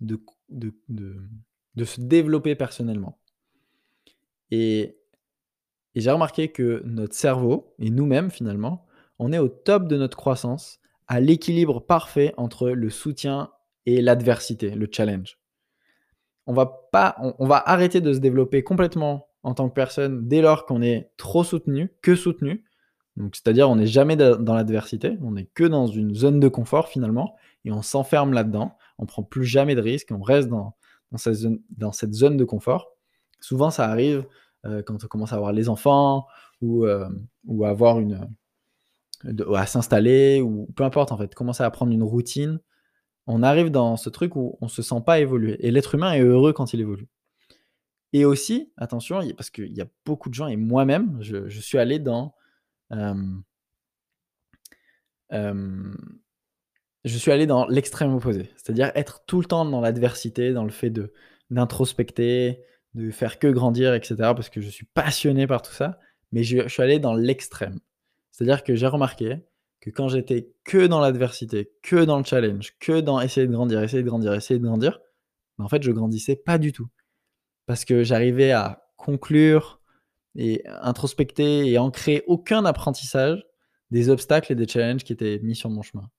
de, 0.00 0.20
se 1.84 2.00
développer 2.00 2.54
personnellement. 2.54 3.18
Et 4.50 4.98
j'ai 5.94 6.10
remarqué 6.10 6.52
que 6.52 6.82
notre 6.84 7.14
cerveau, 7.14 7.74
et 7.78 7.90
nous-mêmes 7.90 8.30
finalement, 8.30 8.86
on 9.18 9.32
est 9.32 9.38
au 9.38 9.48
top 9.48 9.88
de 9.88 9.96
notre 9.96 10.16
croissance, 10.16 10.78
à 11.08 11.20
l'équilibre 11.20 11.80
parfait 11.80 12.34
entre 12.36 12.68
le 12.68 12.90
soutien 12.90 13.50
et 13.86 14.02
l'adversité, 14.02 14.70
le 14.70 14.88
challenge. 14.90 15.38
On 16.46 16.52
va, 16.52 16.88
pas, 16.92 17.16
on, 17.38 17.46
va 17.46 17.62
arrêter 17.66 18.00
de 18.00 18.12
se 18.12 18.18
développer 18.18 18.62
complètement 18.62 19.28
en 19.42 19.54
tant 19.54 19.68
que 19.68 19.74
personne 19.74 20.28
dès 20.28 20.40
lors 20.40 20.64
qu'on 20.64 20.82
est 20.82 21.10
trop 21.16 21.44
soutenu, 21.44 21.92
que 22.02 22.14
soutenu. 22.14 22.64
Donc, 23.16 23.34
c'est-à-dire, 23.34 23.68
on 23.68 23.76
n'est 23.76 23.86
jamais 23.86 24.16
dans 24.16 24.54
l'adversité, 24.54 25.18
on 25.22 25.32
n'est 25.32 25.46
que 25.46 25.64
dans 25.64 25.86
une 25.86 26.14
zone 26.14 26.38
de 26.38 26.48
confort 26.48 26.88
finalement, 26.88 27.34
et 27.64 27.72
on 27.72 27.82
s'enferme 27.82 28.32
là-dedans 28.32 28.76
on 28.98 29.06
prend 29.06 29.22
plus 29.22 29.44
jamais 29.44 29.74
de 29.74 29.80
risques, 29.80 30.10
on 30.12 30.22
reste 30.22 30.48
dans, 30.48 30.74
cette, 31.16 31.34
zone, 31.34 31.60
dans 31.70 31.92
cette 31.92 32.14
zone 32.14 32.36
de 32.36 32.44
confort. 32.44 32.92
Souvent, 33.40 33.70
ça 33.70 33.88
arrive 33.88 34.26
euh, 34.64 34.82
quand 34.82 35.04
on 35.04 35.06
commence 35.06 35.32
à 35.32 35.36
avoir 35.36 35.52
les 35.52 35.68
enfants 35.68 36.26
ou, 36.60 36.86
euh, 36.86 37.08
ou 37.46 37.64
à 37.64 37.70
avoir 37.70 38.00
une 38.00 38.28
à 39.54 39.66
s'installer 39.66 40.40
ou 40.40 40.68
peu 40.76 40.84
importe 40.84 41.10
en 41.10 41.16
fait, 41.16 41.34
commencer 41.34 41.62
à 41.62 41.70
prendre 41.70 41.92
une 41.92 42.02
routine. 42.02 42.60
On 43.26 43.42
arrive 43.42 43.70
dans 43.70 43.96
ce 43.96 44.08
truc 44.08 44.36
où 44.36 44.56
on 44.60 44.68
se 44.68 44.82
sent 44.82 45.02
pas 45.04 45.18
évoluer 45.18 45.56
et 45.66 45.70
l'être 45.70 45.94
humain 45.94 46.12
est 46.12 46.20
heureux 46.20 46.52
quand 46.52 46.72
il 46.72 46.80
évolue. 46.80 47.08
Et 48.12 48.24
aussi, 48.24 48.72
attention, 48.76 49.20
parce 49.36 49.50
qu'il 49.50 49.72
y 49.72 49.80
a 49.80 49.86
beaucoup 50.04 50.28
de 50.28 50.34
gens 50.34 50.46
et 50.46 50.56
moi-même, 50.56 51.18
je, 51.20 51.48
suis 51.48 51.78
allé 51.78 51.98
dans 51.98 52.34
euh, 52.92 53.14
je 57.04 57.18
suis 57.18 57.30
allé 57.30 57.46
dans 57.46 57.66
l'extrême 57.66 58.14
opposé, 58.14 58.50
c'est-à-dire 58.56 58.90
être 58.94 59.24
tout 59.26 59.40
le 59.40 59.46
temps 59.46 59.64
dans 59.64 59.80
l'adversité, 59.80 60.52
dans 60.52 60.64
le 60.64 60.70
fait 60.70 60.90
de 60.90 61.12
d'introspecter, 61.50 62.60
de 62.94 63.10
faire 63.12 63.38
que 63.38 63.46
grandir, 63.46 63.94
etc. 63.94 64.16
Parce 64.16 64.50
que 64.50 64.60
je 64.60 64.68
suis 64.68 64.86
passionné 64.86 65.46
par 65.46 65.62
tout 65.62 65.72
ça, 65.72 66.00
mais 66.32 66.42
je, 66.42 66.66
suis 66.68 66.82
allé 66.82 66.98
dans 66.98 67.14
l'extrême. 67.14 67.78
C'est-à-dire 68.32 68.64
que 68.64 68.74
j'ai 68.74 68.88
remarqué 68.88 69.38
que 69.80 69.90
quand 69.90 70.08
j'étais 70.08 70.52
que 70.64 70.86
dans 70.86 71.00
l'adversité, 71.00 71.72
que 71.82 72.04
dans 72.04 72.18
le 72.18 72.24
challenge, 72.24 72.74
que 72.80 73.00
dans 73.00 73.20
essayer 73.20 73.46
de 73.46 73.52
grandir, 73.52 73.82
essayer 73.82 74.02
de 74.02 74.08
grandir, 74.08 74.34
essayer 74.34 74.58
de 74.58 74.64
grandir, 74.64 75.00
en 75.58 75.68
fait, 75.68 75.82
je 75.82 75.90
grandissais 75.90 76.36
pas 76.36 76.58
du 76.58 76.72
tout. 76.72 76.88
Parce 77.66 77.84
que 77.84 78.02
j'arrivais 78.02 78.52
à 78.52 78.88
conclure 78.96 79.80
et 80.34 80.62
introspecter 80.66 81.70
et 81.70 81.78
ancrer 81.78 82.22
aucun 82.26 82.64
apprentissage 82.64 83.44
des 83.90 84.10
obstacles 84.10 84.52
et 84.52 84.54
des 84.54 84.68
challenges 84.68 85.04
qui 85.04 85.12
étaient 85.12 85.40
mis 85.42 85.56
sur 85.56 85.70
mon 85.70 85.82
chemin 85.82 86.10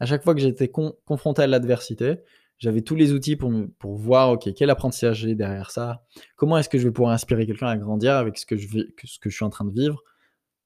à 0.00 0.06
chaque 0.06 0.22
fois 0.22 0.34
que 0.34 0.40
j'étais 0.40 0.68
confronté 0.68 1.42
à 1.42 1.46
l'adversité, 1.46 2.16
j'avais 2.58 2.82
tous 2.82 2.94
les 2.94 3.12
outils 3.12 3.36
pour, 3.36 3.52
pour 3.78 3.96
voir, 3.96 4.30
OK, 4.30 4.48
quel 4.54 4.70
apprentissage 4.70 5.20
j'ai 5.20 5.34
derrière 5.34 5.70
ça 5.70 6.04
Comment 6.36 6.58
est-ce 6.58 6.68
que 6.68 6.78
je 6.78 6.88
vais 6.88 6.92
pouvoir 6.92 7.12
inspirer 7.12 7.46
quelqu'un 7.46 7.68
à 7.68 7.76
grandir 7.76 8.14
avec 8.14 8.38
ce 8.38 8.46
que, 8.46 8.56
je 8.56 8.66
ce 9.04 9.18
que 9.18 9.30
je 9.30 9.34
suis 9.34 9.44
en 9.44 9.50
train 9.50 9.64
de 9.64 9.72
vivre 9.72 10.02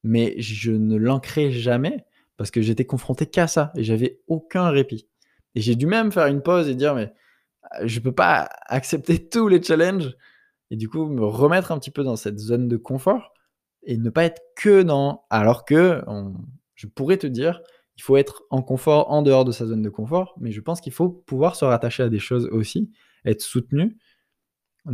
Mais 0.02 0.34
je 0.38 0.72
ne 0.72 0.96
l'ancrais 0.96 1.50
jamais 1.50 2.04
parce 2.42 2.50
que 2.50 2.60
j'étais 2.60 2.84
confronté 2.84 3.26
qu'à 3.26 3.46
ça 3.46 3.70
et 3.76 3.84
j'avais 3.84 4.20
aucun 4.26 4.68
répit. 4.70 5.08
Et 5.54 5.60
j'ai 5.60 5.76
dû 5.76 5.86
même 5.86 6.10
faire 6.10 6.26
une 6.26 6.42
pause 6.42 6.68
et 6.68 6.74
dire, 6.74 6.92
mais 6.92 7.12
euh, 7.76 7.86
je 7.86 8.00
peux 8.00 8.10
pas 8.10 8.50
accepter 8.66 9.28
tous 9.30 9.46
les 9.46 9.62
challenges 9.62 10.16
et 10.72 10.76
du 10.76 10.88
coup 10.88 11.06
me 11.06 11.24
remettre 11.24 11.70
un 11.70 11.78
petit 11.78 11.92
peu 11.92 12.02
dans 12.02 12.16
cette 12.16 12.40
zone 12.40 12.66
de 12.66 12.76
confort 12.76 13.32
et 13.84 13.96
ne 13.96 14.10
pas 14.10 14.24
être 14.24 14.42
que 14.56 14.82
dans... 14.82 15.24
Alors 15.30 15.64
que 15.64 16.02
je 16.74 16.88
pourrais 16.88 17.16
te 17.16 17.28
dire, 17.28 17.62
il 17.96 18.02
faut 18.02 18.16
être 18.16 18.42
en 18.50 18.60
confort 18.60 19.08
en 19.12 19.22
dehors 19.22 19.44
de 19.44 19.52
sa 19.52 19.64
zone 19.64 19.82
de 19.82 19.88
confort, 19.88 20.34
mais 20.40 20.50
je 20.50 20.60
pense 20.60 20.80
qu'il 20.80 20.92
faut 20.92 21.10
pouvoir 21.10 21.54
se 21.54 21.64
rattacher 21.64 22.02
à 22.02 22.08
des 22.08 22.18
choses 22.18 22.48
aussi, 22.50 22.90
être 23.24 23.40
soutenu, 23.40 23.98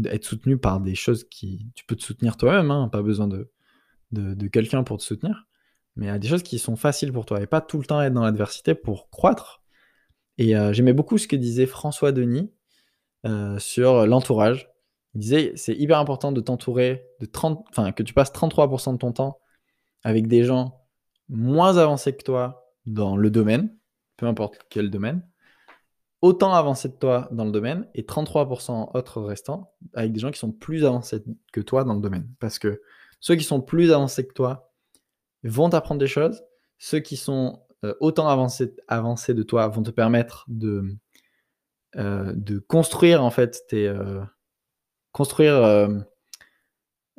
être 0.05 0.26
soutenu 0.26 0.59
par 0.59 0.81
des 0.81 0.95
choses 0.95 1.26
qui 1.31 1.71
tu 1.75 1.87
peux 1.87 1.97
te 1.97 2.02
soutenir 2.02 2.37
toi-même, 2.37 2.71
hein, 2.71 2.90
pas 2.93 3.00
besoin 3.00 3.26
de, 3.26 3.50
de, 4.12 4.49
quelqu'un 4.49 4.83
pour 4.83 4.99
te 4.99 5.02
soutenir, 5.02 5.48
mais 5.99 6.09
à 6.09 6.19
des 6.19 6.28
choses 6.28 6.43
qui 6.43 6.59
sont 6.59 6.76
faciles 6.76 7.12
pour 7.12 7.26
toi 7.26 7.43
et 7.43 7.47
pas 7.47 7.61
tout 7.61 7.78
le 7.78 7.85
temps 7.85 8.00
être 8.00 8.14
dans 8.14 8.23
l'adversité 8.23 8.75
pour 8.75 9.11
croître. 9.11 9.62
Et 10.38 10.57
euh, 10.57 10.73
j'aimais 10.73 10.93
beaucoup 10.93 11.19
ce 11.19 11.26
que 11.26 11.37
disait 11.37 11.67
François 11.67 12.12
Denis 12.12 12.52
euh, 13.26 13.59
sur 13.59 14.07
l'entourage. 14.07 14.71
Il 15.14 15.21
disait 15.21 15.52
c'est 15.57 15.75
hyper 15.75 15.99
important 15.99 16.31
de 16.33 16.40
t'entourer 16.40 17.05
de 17.21 17.26
30, 17.26 17.67
enfin 17.71 17.93
que 17.93 18.05
tu 18.05 18.14
passes 18.14 18.33
33% 18.33 18.93
de 18.93 18.99
ton 18.99 19.12
temps 19.12 19.40
avec 20.05 20.28
des 20.28 20.45
gens 20.45 20.87
moins 21.28 21.76
avancés 21.76 22.17
que 22.17 22.23
toi, 22.23 22.73
dans 22.87 23.17
le 23.17 23.31
domaine, 23.31 23.76
peu 24.17 24.26
importe 24.26 24.61
quel 24.71 24.90
domaine, 24.90 25.26
autant 26.23 26.55
avancé 26.55 26.88
de 26.88 26.95
toi 26.95 27.28
dans 27.33 27.45
le 27.45 27.50
domaine 27.50 27.88
et 27.95 28.02
33% 28.02 28.97
autres 28.97 29.21
restants 29.21 29.75
avec 29.95 30.12
des 30.12 30.21
gens 30.21 30.31
qui 30.31 30.38
sont 30.38 30.52
plus 30.52 30.85
avancés 30.85 31.23
que 31.52 31.61
toi 31.61 31.83
dans 31.85 31.95
le 31.95 32.00
domaine. 32.00 32.28
Parce 32.38 32.59
que 32.59 32.81
ceux 33.21 33.35
qui 33.35 33.45
sont 33.45 33.61
plus 33.61 33.93
avancés 33.93 34.26
que 34.26 34.33
toi 34.33 34.67
vont 35.45 35.71
t'apprendre 35.71 36.00
des 36.00 36.07
choses, 36.07 36.42
ceux 36.78 37.00
qui 37.00 37.16
sont 37.16 37.62
euh, 37.85 37.95
autant 38.00 38.28
avancés, 38.28 39.35
de 39.35 39.42
toi 39.42 39.68
vont 39.68 39.83
te 39.83 39.90
permettre 39.90 40.45
de, 40.49 40.97
de 41.95 42.59
construire 42.59 43.23
en 43.23 43.30
fait 43.30 43.64
tes, 43.68 43.92
construire 45.12 45.88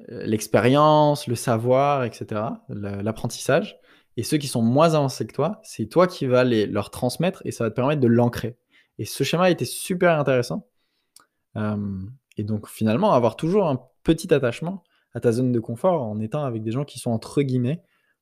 l'expérience, 0.07 1.27
le 1.27 1.35
savoir, 1.35 2.03
etc., 2.03 2.41
l'apprentissage. 2.69 3.79
Et 4.17 4.23
ceux 4.23 4.37
qui 4.37 4.47
sont 4.47 4.61
moins 4.61 4.95
avancés 4.95 5.25
que 5.25 5.33
toi, 5.33 5.61
c'est 5.63 5.87
toi 5.87 6.07
qui 6.07 6.25
vas 6.25 6.43
les, 6.43 6.65
leur 6.65 6.91
transmettre 6.91 7.41
et 7.45 7.51
ça 7.51 7.63
va 7.63 7.69
te 7.69 7.75
permettre 7.75 8.01
de 8.01 8.07
l'ancrer. 8.07 8.57
Et 8.97 9.05
ce 9.05 9.23
schéma 9.23 9.49
était 9.49 9.65
super 9.65 10.19
intéressant. 10.19 10.67
et 11.55 12.43
donc 12.43 12.67
finalement, 12.67 13.13
avoir 13.13 13.35
toujours 13.35 13.67
un 13.67 13.81
petit 14.03 14.33
attachement 14.33 14.83
à 15.13 15.19
ta 15.19 15.31
zone 15.31 15.51
de 15.51 15.59
confort 15.59 16.03
en 16.03 16.19
étant 16.19 16.43
avec 16.43 16.63
des 16.63 16.71
gens 16.71 16.85
qui 16.85 16.99
sont 16.99 17.11
entre 17.11 17.41
guillemets 17.41 17.81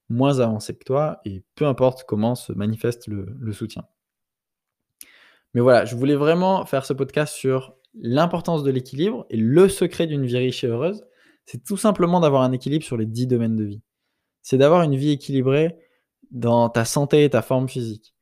moins 0.10 0.40
avancés 0.40 0.76
que 0.76 0.84
toi 0.84 1.20
et 1.26 1.44
peu 1.56 1.66
importe 1.66 2.04
comment 2.06 2.36
se 2.36 2.54
manifeste 2.54 3.08
le, 3.08 3.54
soutien. 3.54 3.84
Mais 5.54 5.62
voilà, 5.62 5.86
je 5.86 5.96
voulais 5.96 6.16
vraiment 6.16 6.66
faire 6.66 6.86
ce 6.86 6.94
podcast 6.94 7.34
sur 7.34 7.76
l'importance 7.94 8.64
de 8.64 8.72
l'équilibre 8.72 9.26
et 9.30 9.38
le 9.38 9.70
secret 9.70 10.08
d'une 10.08 10.26
vie 10.26 10.38
riche 10.38 10.64
et 10.64 10.68
heureuse, 10.68 11.04
c'est 11.46 11.64
tout 11.64 11.78
simplement 11.78 12.20
d'avoir 12.20 12.44
un 12.44 12.52
équilibre 12.52 12.86
sur 12.86 12.98
les 12.98 13.06
10 13.06 13.28
domaines 13.28 13.56
de 13.56 13.64
vie. 13.64 13.82
C'est 14.42 14.58
d'avoir 14.58 14.84
une 14.84 14.96
vie 14.96 15.12
équilibrée 15.12 15.78
dans 16.32 16.70
ta 16.70 16.86
santé 16.86 17.24
et 17.24 17.30
ta 17.30 17.42
forme 17.42 17.70
physique. 17.70 18.14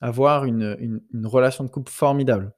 Avoir 0.00 0.44
une, 0.44 1.00
relation 1.24 1.64
de 1.64 1.70
couple 1.70 1.90
formidable. 1.90 2.52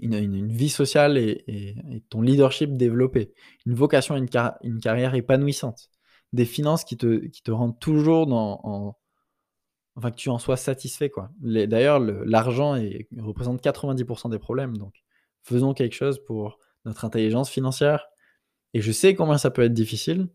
Une, 0.00 0.48
vie 0.48 0.68
sociale 0.68 1.16
et, 1.16 2.02
ton 2.10 2.20
leadership 2.20 2.76
développé. 2.76 3.32
Une 3.66 3.74
vocation 3.74 4.16
et 4.16 4.26
une, 4.62 4.80
carrière 4.80 5.14
épanouissante 5.14 5.90
des 6.34 6.44
finances 6.44 6.84
qui 6.84 6.96
te, 6.96 7.26
qui 7.26 7.42
te 7.42 7.52
rendent 7.52 7.78
toujours 7.78 8.26
dans, 8.26 8.60
en, 8.64 8.98
enfin 9.94 10.10
que 10.10 10.16
tu 10.16 10.28
en 10.30 10.38
sois 10.38 10.56
satisfait 10.56 11.08
quoi. 11.08 11.30
D'ailleurs, 11.40 12.00
l'argent 12.00 12.76
représente 13.18 13.62
90% 13.62 14.30
des 14.30 14.40
problèmes, 14.40 14.76
donc 14.76 15.04
faisons 15.42 15.74
quelque 15.74 15.94
chose 15.94 16.22
pour 16.24 16.58
notre 16.84 17.04
intelligence 17.04 17.48
financière. 17.48 18.08
Et 18.74 18.80
je 18.80 18.90
sais 18.90 19.14
combien 19.14 19.38
ça 19.38 19.52
peut 19.52 19.62
être 19.62 19.72
difficile, 19.72 20.28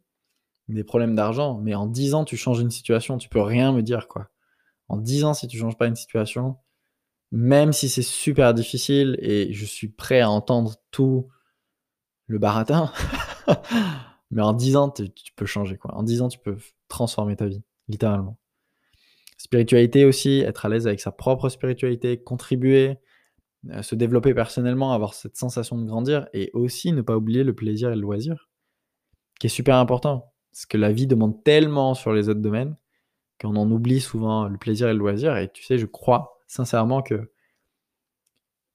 des 0.69 0.85
problèmes 0.85 1.15
d'argent, 1.15 1.57
mais 1.57 1.75
en 1.75 1.85
10 1.85 2.13
ans, 2.13 2.23
tu 2.23 2.37
changes 2.37 2.61
une 2.61 2.71
situation, 2.71 3.17
tu 3.17 3.27
peux 3.27 3.41
rien 3.41 3.73
me 3.73 3.83
dire 3.83 4.07
quoi. 4.07 4.29
En 4.87 4.97
10 4.97 5.25
ans, 5.25 5.33
si 5.33 5.47
tu 5.47 5.57
changes 5.57 5.77
pas 5.77 5.87
une 5.87 5.97
situation, 5.97 6.55
même 7.33 7.73
si 7.73 7.89
c'est 7.89 8.01
super 8.01 8.53
difficile 8.53 9.17
et 9.19 9.51
je 9.51 9.65
suis 9.65 9.89
prêt 9.89 10.21
à 10.21 10.29
entendre 10.29 10.77
tout 10.91 11.27
le 12.27 12.39
baratin, 12.39 12.93
Mais 14.31 14.41
en 14.41 14.53
10 14.53 14.75
ans, 14.75 14.89
tu, 14.89 15.09
peux 15.35 15.45
changer. 15.45 15.77
Quoi. 15.77 15.95
En 15.95 16.03
10 16.03 16.21
ans, 16.21 16.27
tu 16.29 16.39
peux 16.39 16.57
transformer 16.87 17.35
ta 17.35 17.47
vie, 17.47 17.63
littéralement. 17.87 18.37
Spiritualité 19.37 20.05
aussi, 20.05 20.39
être 20.39 20.65
à 20.65 20.69
l'aise 20.69 20.85
avec 20.85 20.99
sa 20.99 21.11
propre 21.11 21.49
spiritualité, 21.49 22.21
contribuer, 22.21 22.97
euh, 23.69 23.81
se 23.81 23.95
développer 23.95 24.33
personnellement, 24.33 24.93
avoir 24.93 25.13
cette 25.13 25.37
sensation 25.37 25.77
de 25.77 25.85
grandir 25.85 26.27
et 26.33 26.51
aussi 26.53 26.91
ne 26.91 27.01
pas 27.01 27.17
oublier 27.17 27.43
le 27.43 27.55
plaisir 27.55 27.91
et 27.91 27.95
le 27.95 28.01
loisir, 28.01 28.49
qui 29.39 29.47
est 29.47 29.49
super 29.49 29.77
important. 29.77 30.33
Parce 30.51 30.65
que 30.65 30.77
la 30.77 30.91
vie 30.91 31.07
demande 31.07 31.43
tellement 31.43 31.93
sur 31.93 32.13
les 32.13 32.29
autres 32.29 32.41
domaines 32.41 32.75
qu'on 33.39 33.55
en 33.55 33.71
oublie 33.71 34.01
souvent 34.01 34.47
le 34.47 34.57
plaisir 34.57 34.89
et 34.89 34.93
le 34.93 34.99
loisir. 34.99 35.37
Et 35.37 35.49
tu 35.51 35.63
sais, 35.63 35.77
je 35.77 35.85
crois 35.85 36.39
sincèrement 36.47 37.01
que 37.01 37.31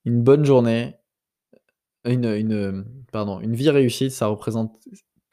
une 0.04 0.22
bonne 0.22 0.44
journée, 0.44 0.96
une, 2.04 2.26
une, 2.26 2.84
pardon, 3.12 3.40
une 3.40 3.54
vie 3.54 3.70
réussite, 3.70 4.10
ça 4.10 4.26
représente 4.26 4.78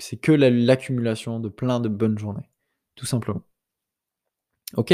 c'est 0.02 0.18
que 0.18 0.32
l'accumulation 0.32 1.40
de 1.40 1.50
plein 1.50 1.80
de 1.80 1.90
bonnes 1.90 2.18
journées, 2.18 2.50
tout 2.96 3.06
simplement. 3.06 3.44
Ok? 4.76 4.94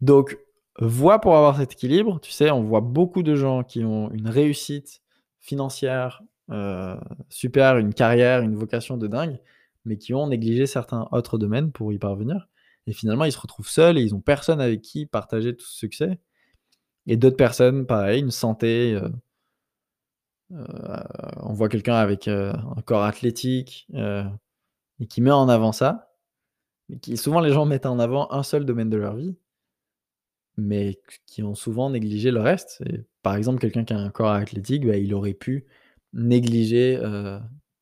Donc, 0.00 0.38
vois 0.80 1.20
pour 1.20 1.36
avoir 1.36 1.56
cet 1.56 1.72
équilibre. 1.72 2.20
Tu 2.20 2.30
sais, 2.30 2.50
on 2.50 2.62
voit 2.62 2.80
beaucoup 2.80 3.22
de 3.22 3.34
gens 3.34 3.64
qui 3.64 3.84
ont 3.84 4.10
une 4.12 4.28
réussite 4.28 5.02
financière 5.40 6.22
euh, 6.50 6.96
super, 7.28 7.76
une 7.76 7.92
carrière, 7.92 8.40
une 8.40 8.54
vocation 8.54 8.96
de 8.96 9.06
dingue, 9.06 9.38
mais 9.84 9.98
qui 9.98 10.14
ont 10.14 10.26
négligé 10.28 10.66
certains 10.66 11.08
autres 11.12 11.38
domaines 11.38 11.72
pour 11.72 11.92
y 11.92 11.98
parvenir. 11.98 12.48
Et 12.86 12.92
finalement, 12.92 13.24
ils 13.24 13.32
se 13.32 13.38
retrouvent 13.38 13.68
seuls 13.68 13.98
et 13.98 14.02
ils 14.02 14.12
n'ont 14.12 14.20
personne 14.20 14.60
avec 14.60 14.80
qui 14.82 15.06
partager 15.06 15.54
tout 15.54 15.66
ce 15.66 15.76
succès. 15.76 16.18
Et 17.06 17.16
d'autres 17.16 17.36
personnes, 17.36 17.86
pareil, 17.86 18.20
une 18.20 18.30
santé, 18.30 18.94
euh, 18.94 19.08
on 20.50 21.52
voit 21.52 21.68
quelqu'un 21.68 21.96
avec 21.96 22.28
euh, 22.28 22.52
un 22.76 22.82
corps 22.82 23.04
athlétique 23.04 23.86
euh, 23.94 24.24
et 25.00 25.06
qui 25.06 25.20
met 25.20 25.30
en 25.30 25.48
avant 25.48 25.72
ça. 25.72 26.14
Mais 26.88 26.98
qui, 26.98 27.16
souvent, 27.16 27.40
les 27.40 27.52
gens 27.52 27.66
mettent 27.66 27.86
en 27.86 27.98
avant 27.98 28.32
un 28.32 28.42
seul 28.42 28.64
domaine 28.64 28.90
de 28.90 28.96
leur 28.96 29.16
vie, 29.16 29.36
mais 30.56 31.00
qui 31.26 31.42
ont 31.42 31.54
souvent 31.54 31.90
négligé 31.90 32.30
le 32.30 32.40
reste. 32.40 32.82
par 33.22 33.36
exemple, 33.36 33.60
quelqu'un 33.60 33.84
qui 33.84 33.92
a 33.92 33.98
un 33.98 34.10
corps 34.10 34.30
athlétique, 34.30 34.86
bah, 34.86 34.96
il 34.96 35.14
aurait 35.14 35.34
pu 35.34 35.66
négliger 36.14 36.98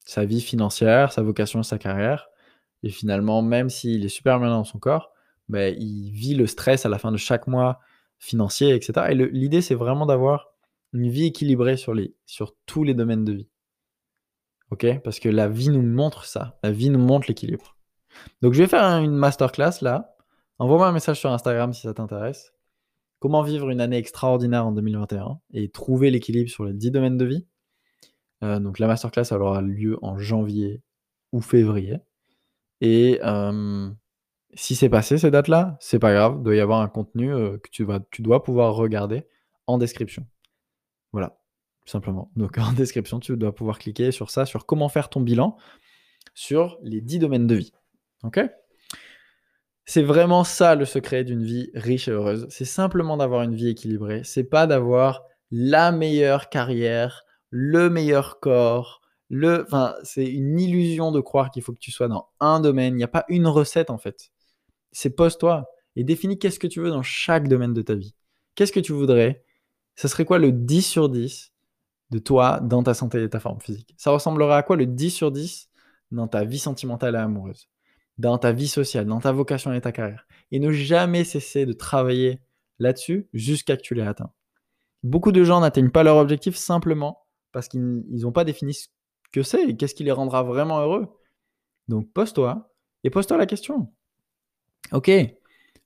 sa 0.04 0.24
vie 0.24 0.40
financière, 0.40 1.12
sa 1.12 1.22
vocation, 1.22 1.62
sa 1.62 1.78
carrière. 1.78 2.28
Et 2.82 2.90
finalement, 2.90 3.42
même 3.42 3.70
s'il 3.70 4.04
est 4.04 4.08
super 4.08 4.40
bien 4.40 4.48
dans 4.50 4.64
son 4.64 4.78
corps, 4.78 5.12
bah, 5.48 5.68
il 5.68 6.10
vit 6.10 6.34
le 6.34 6.46
stress 6.46 6.84
à 6.86 6.88
la 6.88 6.98
fin 6.98 7.12
de 7.12 7.16
chaque 7.16 7.46
mois 7.46 7.80
financier, 8.18 8.74
etc. 8.74 9.08
Et 9.10 9.14
l'idée, 9.14 9.62
c'est 9.62 9.74
vraiment 9.74 10.06
d'avoir 10.06 10.55
une 10.96 11.08
vie 11.10 11.26
équilibrée 11.26 11.76
sur, 11.76 11.94
tous 12.64 12.84
les 12.84 12.94
domaines 12.94 13.24
de 13.24 13.32
vie. 13.32 13.48
Ok? 14.70 14.86
Parce 15.04 15.20
que 15.20 15.28
la 15.28 15.48
vie 15.48 15.68
nous 15.68 15.82
montre 15.82 16.24
ça. 16.24 16.58
La 16.62 16.72
vie 16.72 16.90
nous 16.90 16.98
montre 16.98 17.26
l'équilibre. 17.28 17.76
Donc 18.40 18.54
je 18.54 18.62
vais 18.62 18.68
faire 18.68 18.82
une 18.82 19.14
masterclass 19.14 19.82
là. 19.82 20.16
Envoie-moi 20.58 20.88
un 20.88 20.92
message 20.92 21.20
sur 21.20 21.30
Instagram 21.30 21.72
si 21.72 21.82
ça 21.82 21.92
t'intéresse. 21.92 22.54
Comment 23.18 23.42
vivre 23.42 23.70
une 23.70 23.80
année 23.80 23.98
extraordinaire 23.98 24.66
en 24.66 24.72
2021 24.72 25.38
et 25.52 25.70
trouver 25.70 26.10
l'équilibre 26.10 26.50
sur 26.50 26.64
les 26.64 26.72
10 26.72 26.90
domaines 26.90 27.18
de 27.18 27.26
vie? 27.26 27.46
Euh, 28.42 28.58
donc 28.58 28.78
la 28.78 28.86
masterclass 28.86 29.32
aura 29.32 29.60
lieu 29.60 29.98
en 30.02 30.18
janvier 30.18 30.82
ou 31.32 31.40
février. 31.40 31.98
Et 32.80 33.20
euh, 33.22 33.90
si 34.54 34.74
c'est 34.74 34.88
passé 34.88 35.18
ces 35.18 35.30
dates-là, 35.30 35.76
c'est 35.80 35.98
pas 35.98 36.12
grave, 36.12 36.36
il 36.38 36.42
doit 36.42 36.54
y 36.54 36.60
avoir 36.60 36.80
un 36.80 36.88
contenu 36.88 37.34
euh, 37.34 37.58
que 37.58 37.68
tu, 37.70 37.84
vas, 37.84 38.00
tu 38.10 38.22
dois 38.22 38.42
pouvoir 38.42 38.74
regarder 38.74 39.26
en 39.66 39.78
description. 39.78 40.26
Simplement. 41.86 42.30
Donc 42.36 42.58
en 42.58 42.72
description, 42.72 43.20
tu 43.20 43.36
dois 43.36 43.54
pouvoir 43.54 43.78
cliquer 43.78 44.10
sur 44.10 44.30
ça, 44.30 44.44
sur 44.44 44.66
comment 44.66 44.88
faire 44.88 45.08
ton 45.08 45.20
bilan 45.20 45.56
sur 46.34 46.78
les 46.82 47.00
10 47.00 47.20
domaines 47.20 47.46
de 47.46 47.54
vie. 47.54 47.72
Ok? 48.22 48.40
C'est 49.86 50.02
vraiment 50.02 50.42
ça 50.42 50.74
le 50.74 50.84
secret 50.84 51.24
d'une 51.24 51.44
vie 51.44 51.70
riche 51.74 52.08
et 52.08 52.10
heureuse. 52.10 52.46
C'est 52.50 52.64
simplement 52.64 53.16
d'avoir 53.16 53.42
une 53.42 53.54
vie 53.54 53.68
équilibrée. 53.68 54.22
C'est 54.24 54.44
pas 54.44 54.66
d'avoir 54.66 55.24
la 55.52 55.92
meilleure 55.92 56.48
carrière, 56.48 57.24
le 57.50 57.88
meilleur 57.88 58.40
corps, 58.40 59.00
le, 59.28 59.62
enfin, 59.62 59.94
c'est 60.02 60.26
une 60.26 60.58
illusion 60.58 61.12
de 61.12 61.20
croire 61.20 61.50
qu'il 61.50 61.62
faut 61.62 61.72
que 61.72 61.78
tu 61.78 61.92
sois 61.92 62.08
dans 62.08 62.28
un 62.40 62.60
domaine. 62.60 62.94
Il 62.94 62.98
n'y 62.98 63.04
a 63.04 63.08
pas 63.08 63.24
une 63.28 63.46
recette 63.46 63.90
en 63.90 63.98
fait. 63.98 64.30
C'est 64.90 65.10
pose-toi 65.10 65.68
et 65.94 66.04
définis 66.04 66.38
qu'est-ce 66.38 66.58
que 66.58 66.66
tu 66.66 66.80
veux 66.80 66.90
dans 66.90 67.02
chaque 67.02 67.48
domaine 67.48 67.72
de 67.72 67.82
ta 67.82 67.94
vie. 67.94 68.14
Qu'est-ce 68.56 68.72
que 68.72 68.80
tu 68.80 68.92
voudrais? 68.92 69.44
Ce 69.94 70.08
serait 70.08 70.24
quoi 70.24 70.38
le 70.38 70.52
10 70.52 70.82
sur 70.82 71.08
10 71.08 71.52
de 72.10 72.18
toi 72.18 72.60
dans 72.60 72.82
ta 72.82 72.94
santé 72.94 73.22
et 73.22 73.28
ta 73.28 73.40
forme 73.40 73.60
physique 73.60 73.94
Ça 73.96 74.10
ressemblerait 74.10 74.54
à 74.54 74.62
quoi 74.62 74.76
le 74.76 74.86
10 74.86 75.10
sur 75.10 75.32
10 75.32 75.68
dans 76.12 76.28
ta 76.28 76.44
vie 76.44 76.58
sentimentale 76.58 77.14
et 77.14 77.18
amoureuse 77.18 77.68
Dans 78.18 78.38
ta 78.38 78.52
vie 78.52 78.68
sociale, 78.68 79.06
dans 79.06 79.20
ta 79.20 79.32
vocation 79.32 79.72
et 79.72 79.80
ta 79.80 79.92
carrière? 79.92 80.26
Et 80.52 80.60
ne 80.60 80.70
jamais 80.70 81.24
cesser 81.24 81.66
de 81.66 81.72
travailler 81.72 82.40
là-dessus 82.78 83.28
jusqu'à 83.32 83.76
que 83.76 83.82
tu 83.82 83.94
l'aies 83.94 84.06
atteint. 84.06 84.32
Beaucoup 85.02 85.32
de 85.32 85.42
gens 85.44 85.60
n'atteignent 85.60 85.90
pas 85.90 86.02
leur 86.02 86.16
objectif 86.16 86.56
simplement 86.56 87.26
parce 87.52 87.68
qu'ils 87.68 88.04
n'ont 88.10 88.32
pas 88.32 88.44
défini 88.44 88.74
ce 88.74 88.88
que 89.32 89.42
c'est 89.42 89.64
et 89.68 89.76
qu'est-ce 89.76 89.94
qui 89.94 90.04
les 90.04 90.12
rendra 90.12 90.42
vraiment 90.42 90.80
heureux. 90.80 91.08
Donc 91.88 92.12
pose-toi 92.12 92.72
et 93.04 93.10
pose-toi 93.10 93.36
la 93.36 93.46
question. 93.46 93.92
Ok, 94.92 95.10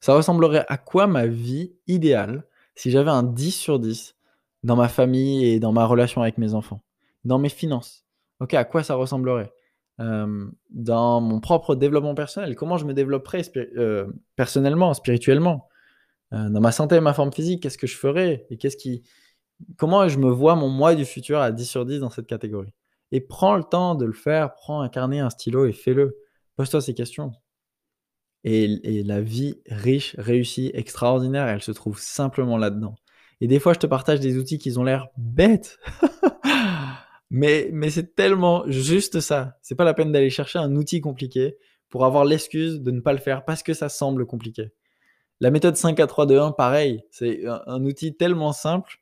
ça 0.00 0.14
ressemblerait 0.14 0.66
à 0.68 0.78
quoi 0.78 1.06
ma 1.06 1.26
vie 1.26 1.74
idéale 1.86 2.46
si 2.74 2.90
j'avais 2.90 3.10
un 3.10 3.22
10 3.22 3.52
sur 3.52 3.78
10 3.78 4.16
dans 4.62 4.76
ma 4.76 4.88
famille 4.88 5.44
et 5.44 5.60
dans 5.60 5.72
ma 5.72 5.86
relation 5.86 6.22
avec 6.22 6.38
mes 6.38 6.54
enfants, 6.54 6.82
dans 7.24 7.38
mes 7.38 7.48
finances, 7.48 8.04
ok, 8.40 8.54
à 8.54 8.64
quoi 8.64 8.82
ça 8.82 8.94
ressemblerait? 8.94 9.52
Dans 10.70 11.20
mon 11.20 11.40
propre 11.40 11.74
développement 11.74 12.14
personnel, 12.14 12.56
comment 12.56 12.78
je 12.78 12.86
me 12.86 12.94
développerais 12.94 13.42
euh, 13.76 14.06
personnellement, 14.34 14.94
spirituellement? 14.94 15.68
Euh, 16.32 16.48
Dans 16.48 16.60
ma 16.60 16.72
santé 16.72 16.96
et 16.96 17.00
ma 17.00 17.12
forme 17.12 17.32
physique, 17.32 17.62
qu'est-ce 17.62 17.76
que 17.76 17.86
je 17.86 17.96
ferais? 17.96 18.46
Et 18.48 18.56
qu'est-ce 18.56 18.78
qui... 18.78 19.02
comment 19.76 20.08
je 20.08 20.18
me 20.18 20.30
vois 20.30 20.54
mon 20.54 20.68
moi 20.70 20.94
du 20.94 21.04
futur 21.04 21.40
à 21.40 21.52
10 21.52 21.66
sur 21.66 21.84
10 21.84 22.00
dans 22.00 22.08
cette 22.08 22.26
catégorie? 22.26 22.72
Et 23.12 23.20
prends 23.20 23.56
le 23.56 23.64
temps 23.64 23.94
de 23.94 24.06
le 24.06 24.12
faire, 24.12 24.54
prends 24.54 24.80
un 24.80 24.88
carnet, 24.88 25.18
un 25.18 25.30
stylo 25.30 25.66
et 25.66 25.72
fais-le. 25.72 26.16
Pose-toi 26.56 26.80
ces 26.80 26.94
questions. 26.94 27.32
Et, 28.44 29.02
la 29.04 29.20
vie 29.20 29.60
riche, 29.66 30.14
réussie, 30.16 30.70
extraordinaire, 30.72 31.48
elle 31.48 31.62
se 31.62 31.72
trouve 31.72 31.98
simplement 31.98 32.56
là-dedans. 32.56 32.94
Et 33.40 33.46
des 33.46 33.58
fois, 33.58 33.72
je 33.72 33.78
te 33.78 33.86
partage 33.86 34.20
des 34.20 34.36
outils 34.36 34.58
qui 34.58 34.76
ont 34.78 34.84
l'air 34.84 35.08
bêtes. 35.16 35.78
mais 37.30 37.70
mais 37.72 37.90
c'est 37.90 38.14
tellement 38.14 38.64
juste 38.66 39.20
ça. 39.20 39.58
C'est 39.62 39.74
pas 39.74 39.84
la 39.84 39.94
peine 39.94 40.12
d'aller 40.12 40.30
chercher 40.30 40.58
un 40.58 40.74
outil 40.76 41.00
compliqué 41.00 41.56
pour 41.88 42.04
avoir 42.04 42.24
l'excuse 42.24 42.80
de 42.80 42.90
ne 42.90 43.00
pas 43.00 43.12
le 43.12 43.18
faire 43.18 43.44
parce 43.44 43.62
que 43.62 43.74
ça 43.74 43.88
semble 43.88 44.26
compliqué. 44.26 44.72
La 45.40 45.50
méthode 45.50 45.76
5 45.76 45.98
à 46.00 46.06
3 46.06 46.26
2 46.26 46.38
1, 46.38 46.52
pareil. 46.52 47.02
C'est 47.10 47.46
un, 47.46 47.84
outil 47.84 48.14
tellement 48.14 48.52
simple 48.52 48.98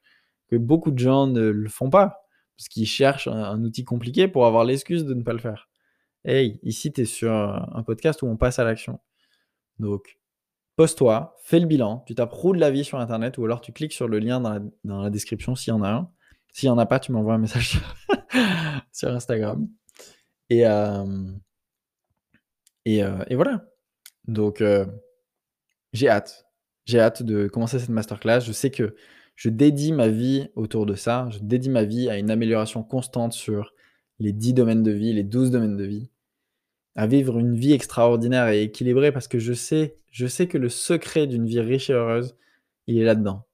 que 0.49 0.57
beaucoup 0.57 0.93
de 0.93 0.99
gens 0.99 1.27
ne 1.27 1.49
le 1.49 1.69
font 1.69 1.91
pas 1.91 2.23
parce 2.57 2.69
qu'ils 2.69 2.87
cherchent 2.87 3.29
un, 3.29 3.63
outil 3.63 3.85
compliqué 3.85 4.29
pour 4.29 4.47
avoir 4.47 4.65
l'excuse 4.65 5.05
de 5.05 5.15
ne 5.15 5.23
pas 5.23 5.33
le 5.33 5.41
faire. 5.41 5.69
Hey, 6.25 6.61
ici, 6.63 6.93
tu 6.93 7.03
es 7.03 7.05
sur 7.05 7.33
un 7.33 7.83
podcast 7.83 8.23
où 8.23 8.27
on 8.27 8.37
passe 8.37 8.59
à 8.59 8.65
l'action. 8.65 9.01
Donc, 9.79 10.19
pose-toi, 10.79 11.35
fais 11.43 11.59
le 11.59 11.67
bilan, 11.67 12.05
tu 12.07 12.15
tapes 12.15 12.33
roue 12.33 12.53
de 12.53 12.61
la 12.61 12.71
vie 12.71 12.85
sur 12.85 13.01
Internet 13.01 13.37
ou 13.37 13.45
alors 13.45 13.61
tu 13.61 13.73
cliques 13.73 13.93
sur 13.93 14.07
le 14.07 14.21
lien 14.21 14.41
dans 14.41 15.03
la, 15.03 15.11
description 15.11 15.57
s'il 15.57 15.73
y 15.73 15.77
en 15.77 15.83
a 15.83 15.91
un. 15.91 16.11
S'il 16.53 16.69
n'y 16.69 16.71
en 16.71 16.79
a 16.79 16.87
pas, 16.87 17.01
tu 17.01 17.11
m'envoies 17.11 17.35
un 17.35 17.39
message 17.39 17.81
sur, 18.93 19.09
Instagram. 19.13 19.69
Et, 20.51 20.65
euh, 20.69 21.05
euh, 22.87 23.25
et, 23.27 23.35
voilà. 23.35 23.67
Donc, 24.29 24.61
euh, 24.61 24.87
j'ai 25.93 26.09
hâte. 26.09 26.47
J'ai 26.85 27.01
hâte 27.01 27.25
de 27.25 27.49
commencer 27.49 27.81
cette 27.81 27.89
masterclass. 27.89 28.43
Je 28.43 28.53
sais 28.53 28.71
que 28.71 28.95
je 29.35 29.49
dédie 29.49 29.91
ma 29.91 30.07
vie 30.07 30.49
autour 30.55 30.87
de 30.87 30.95
ça. 30.95 31.29
Je 31.31 31.41
dédie 31.41 31.71
ma 31.71 31.83
vie 31.83 32.09
à 32.09 32.19
une 32.19 32.31
amélioration 32.31 32.85
constante 32.85 33.33
sur 33.33 33.75
les 34.21 34.33
10 34.33 34.55
domaines 34.55 34.85
de 34.85 34.93
vie, 34.93 35.13
les 35.13 35.25
12 35.25 35.51
domaines 35.51 35.77
de 35.77 35.85
vie, 35.85 36.13
à 36.99 37.07
vivre 37.07 37.39
une 37.39 37.55
vie 37.55 37.75
extraordinaire 37.75 38.49
et 38.49 38.65
équilibrée 38.65 39.13
parce 39.13 39.29
que 39.29 39.39
je 39.39 39.53
sais, 39.53 39.95
je 40.11 40.27
sais 40.27 40.49
que 40.49 40.59
le 40.59 40.69
secret 40.69 41.29
d'une 41.29 41.47
vie 41.47 41.61
riche 41.61 41.91
et 41.91 41.93
heureuse, 41.93 42.35
il 42.89 42.99
est 42.99 43.05
là-dedans. 43.05 43.47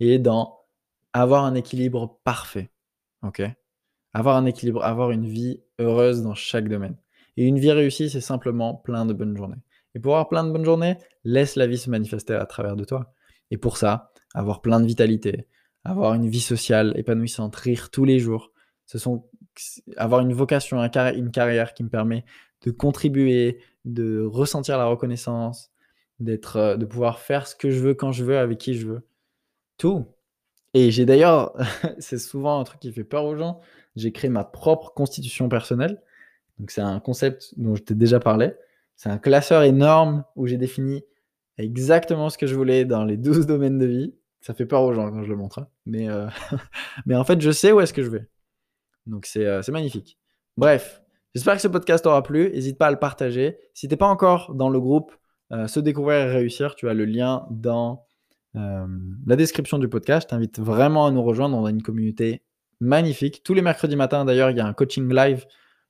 Il 0.00 0.10
est 0.10 0.18
dans 0.18 0.58
avoir 1.14 1.46
un 1.46 1.54
équilibre 1.54 2.20
parfait. 2.24 2.70
OK? 3.22 3.40
Avoir 4.12 4.36
un 4.36 4.44
équilibre, 4.44 4.84
avoir 4.84 5.12
une 5.12 5.24
vie 5.24 5.62
heureuse 5.78 6.20
dans 6.20 6.34
chaque 6.34 6.68
domaine. 6.68 6.94
Et 7.38 7.46
une 7.46 7.58
vie 7.58 7.72
réussie, 7.72 8.10
c'est 8.10 8.20
simplement 8.20 8.74
plein 8.74 9.06
de 9.06 9.14
bonnes 9.14 9.34
journées. 9.34 9.62
Et 9.94 9.98
pour 9.98 10.12
avoir 10.12 10.28
plein 10.28 10.44
de 10.44 10.52
bonnes 10.52 10.66
journées, 10.66 10.98
laisse 11.24 11.56
la 11.56 11.66
vie 11.66 11.78
se 11.78 11.88
manifester 11.88 12.34
à 12.34 12.44
travers 12.44 12.76
de 12.76 12.84
toi. 12.84 13.14
Et 13.50 13.56
pour 13.56 13.78
ça, 13.78 14.12
avoir 14.34 14.60
plein 14.60 14.78
de 14.78 14.86
vitalité, 14.86 15.46
avoir 15.84 16.12
une 16.12 16.28
vie 16.28 16.40
sociale 16.40 16.92
épanouissante, 16.96 17.56
rire 17.56 17.88
tous 17.90 18.04
les 18.04 18.18
jours. 18.18 18.52
Ce 18.84 18.98
sont 18.98 19.24
avoir 19.96 20.20
une 20.20 20.34
vocation, 20.34 20.78
une 20.82 21.30
carrière 21.30 21.72
qui 21.72 21.82
me 21.82 21.88
permet 21.88 22.24
de 22.62 22.70
contribuer, 22.70 23.60
de 23.84 24.22
ressentir 24.24 24.78
la 24.78 24.86
reconnaissance, 24.86 25.70
d'être, 26.18 26.56
euh, 26.56 26.76
de 26.76 26.84
pouvoir 26.84 27.18
faire 27.18 27.46
ce 27.46 27.54
que 27.56 27.70
je 27.70 27.80
veux 27.80 27.94
quand 27.94 28.12
je 28.12 28.24
veux, 28.24 28.38
avec 28.38 28.58
qui 28.58 28.74
je 28.74 28.86
veux. 28.86 29.02
Tout. 29.78 30.06
Et 30.74 30.90
j'ai 30.90 31.06
d'ailleurs, 31.06 31.54
c'est 31.98 32.18
souvent 32.18 32.60
un 32.60 32.64
truc 32.64 32.80
qui 32.80 32.92
fait 32.92 33.04
peur 33.04 33.24
aux 33.24 33.36
gens, 33.36 33.60
j'ai 33.96 34.12
créé 34.12 34.30
ma 34.30 34.44
propre 34.44 34.92
constitution 34.92 35.48
personnelle. 35.48 36.02
Donc 36.58 36.70
c'est 36.70 36.82
un 36.82 37.00
concept 37.00 37.54
dont 37.56 37.74
je 37.74 37.82
t'ai 37.82 37.94
déjà 37.94 38.20
parlé. 38.20 38.52
C'est 38.96 39.08
un 39.08 39.18
classeur 39.18 39.62
énorme 39.62 40.24
où 40.36 40.46
j'ai 40.46 40.58
défini 40.58 41.02
exactement 41.56 42.28
ce 42.28 42.38
que 42.38 42.46
je 42.46 42.54
voulais 42.54 42.84
dans 42.84 43.04
les 43.04 43.16
12 43.18 43.46
domaines 43.46 43.78
de 43.78 43.86
vie. 43.86 44.14
Ça 44.40 44.54
fait 44.54 44.66
peur 44.66 44.82
aux 44.82 44.94
gens 44.94 45.10
quand 45.10 45.22
je 45.22 45.28
le 45.28 45.36
montre. 45.36 45.58
Hein. 45.58 45.68
Mais, 45.86 46.08
euh, 46.08 46.28
mais 47.06 47.16
en 47.16 47.24
fait, 47.24 47.40
je 47.40 47.50
sais 47.50 47.72
où 47.72 47.80
est-ce 47.80 47.92
que 47.92 48.02
je 48.02 48.10
vais. 48.10 48.26
Donc, 49.06 49.28
euh, 49.36 49.62
c'est 49.62 49.72
magnifique. 49.72 50.18
Bref, 50.56 50.99
j'espère 51.34 51.54
que 51.56 51.62
ce 51.62 51.68
podcast 51.68 52.04
t'aura 52.04 52.22
plu. 52.22 52.50
N'hésite 52.50 52.78
pas 52.78 52.88
à 52.88 52.90
le 52.90 52.98
partager. 52.98 53.58
Si 53.74 53.88
tu 53.88 53.92
n'es 53.92 53.96
pas 53.96 54.08
encore 54.08 54.54
dans 54.54 54.68
le 54.68 54.80
groupe 54.80 55.12
euh, 55.52 55.66
Se 55.66 55.80
découvrir 55.80 56.18
et 56.18 56.30
réussir, 56.32 56.74
tu 56.74 56.88
as 56.88 56.94
le 56.94 57.04
lien 57.04 57.46
dans 57.50 58.06
la 58.54 59.36
description 59.36 59.78
du 59.78 59.88
podcast. 59.88 60.26
Je 60.26 60.34
t'invite 60.34 60.58
vraiment 60.58 61.06
à 61.06 61.12
nous 61.12 61.22
rejoindre. 61.22 61.56
On 61.56 61.66
a 61.66 61.70
une 61.70 61.82
communauté 61.82 62.42
magnifique. 62.80 63.44
Tous 63.44 63.54
les 63.54 63.62
mercredis 63.62 63.94
matins, 63.94 64.24
d'ailleurs, 64.24 64.50
il 64.50 64.56
y 64.56 64.60
a 64.60 64.66
un 64.66 64.72
coaching 64.72 65.08
live 65.14 65.46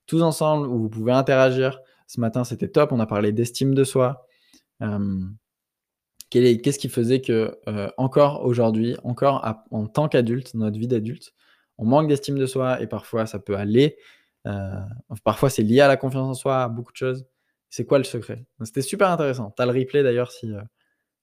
tous 0.07 0.21
ensemble 0.21 0.67
où 0.67 0.79
vous 0.79 0.91
pouvez 0.91 1.13
interagir. 1.13 1.81
Ce 2.07 2.21
matin, 2.21 2.45
c'était 2.45 2.69
top. 2.69 2.93
On 2.93 3.01
a 3.01 3.07
parlé 3.07 3.33
d'estime 3.33 3.73
de 3.75 3.83
soi 3.83 4.27
qu'est-ce 6.31 6.79
qui 6.79 6.89
faisait 6.89 7.21
que 7.21 7.59
euh, 7.69 7.91
encore 7.97 8.45
aujourd'hui, 8.45 8.97
encore 9.05 9.45
en 9.71 9.87
tant 9.87 10.09
qu'adulte, 10.09 10.55
dans 10.55 10.65
notre 10.65 10.79
vie 10.79 10.89
d'adulte, 10.89 11.33
on 11.77 11.85
manque 11.85 12.09
d'estime 12.09 12.39
de 12.39 12.47
soi 12.47 12.81
et 12.81 12.87
parfois 12.87 13.27
ça 13.27 13.39
peut 13.39 13.57
aller. 13.57 13.97
Euh, 14.47 14.81
parfois 15.25 15.51
c'est 15.51 15.63
lié 15.63 15.81
à 15.81 15.89
la 15.89 15.97
confiance 15.97 16.29
en 16.29 16.35
soi, 16.35 16.63
à 16.65 16.69
beaucoup 16.69 16.93
de 16.93 16.97
choses. 16.97 17.27
C'est 17.69 17.85
quoi 17.85 17.99
le 17.99 18.05
secret? 18.05 18.47
C'était 18.63 18.83
super 18.83 19.11
intéressant. 19.11 19.53
Tu 19.57 19.63
as 19.63 19.67
le 19.67 19.73
replay 19.73 20.03
d'ailleurs 20.03 20.33
si, 20.33 20.53
euh, 20.53 20.61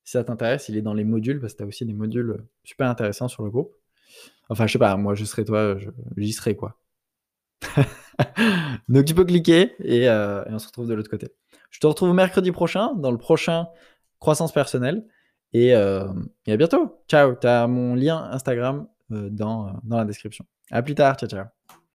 si 0.04 0.14
ça 0.14 0.24
t'intéresse. 0.24 0.70
Il 0.70 0.78
est 0.78 0.82
dans 0.82 0.94
les 0.94 1.04
modules 1.04 1.40
parce 1.42 1.54
que 1.54 1.58
tu 1.58 1.64
as 1.64 1.68
aussi 1.68 1.86
des 1.86 1.94
modules 1.94 2.46
super 2.64 2.90
intéressants 2.90 3.28
sur 3.28 3.44
le 3.44 3.50
groupe. 3.50 3.76
Enfin, 4.50 4.68
je 4.68 4.74
sais 4.74 4.80
pas, 4.80 4.96
moi 4.96 5.16
je 5.16 5.26
serai 5.26 5.44
toi, 5.44 5.78
j'y 6.16 6.34
serai 6.34 6.56
quoi. 6.56 6.80
Donc 8.90 9.06
tu 9.06 9.14
peux 9.14 9.26
cliquer 9.26 9.74
et, 9.84 10.10
on 10.10 10.60
se 10.60 10.68
retrouve 10.68 10.88
de 10.88 10.94
l'autre 10.94 11.10
côté. 11.10 11.30
Je 11.70 11.80
te 11.80 11.88
retrouve 11.88 12.14
mercredi 12.14 12.52
prochain 12.52 12.94
dans 12.96 13.12
le 13.12 13.18
prochain 13.18 13.68
croissance 14.20 14.52
personnelle. 14.52 15.06
Et, 15.54 15.76
euh, 15.76 16.08
à 16.48 16.58
bientôt. 16.58 17.02
Ciao. 17.08 17.36
Tu 17.36 17.48
as 17.48 17.68
mon 17.68 17.96
lien 17.96 18.30
Instagram 18.32 18.88
euh, 19.12 19.30
dans, 19.30 19.80
dans 19.84 19.98
la 19.98 20.06
description. 20.06 20.46
À 20.72 20.82
plus 20.82 20.96
tard. 20.96 21.18
Ciao, 21.18 21.30
ciao. 21.30 21.57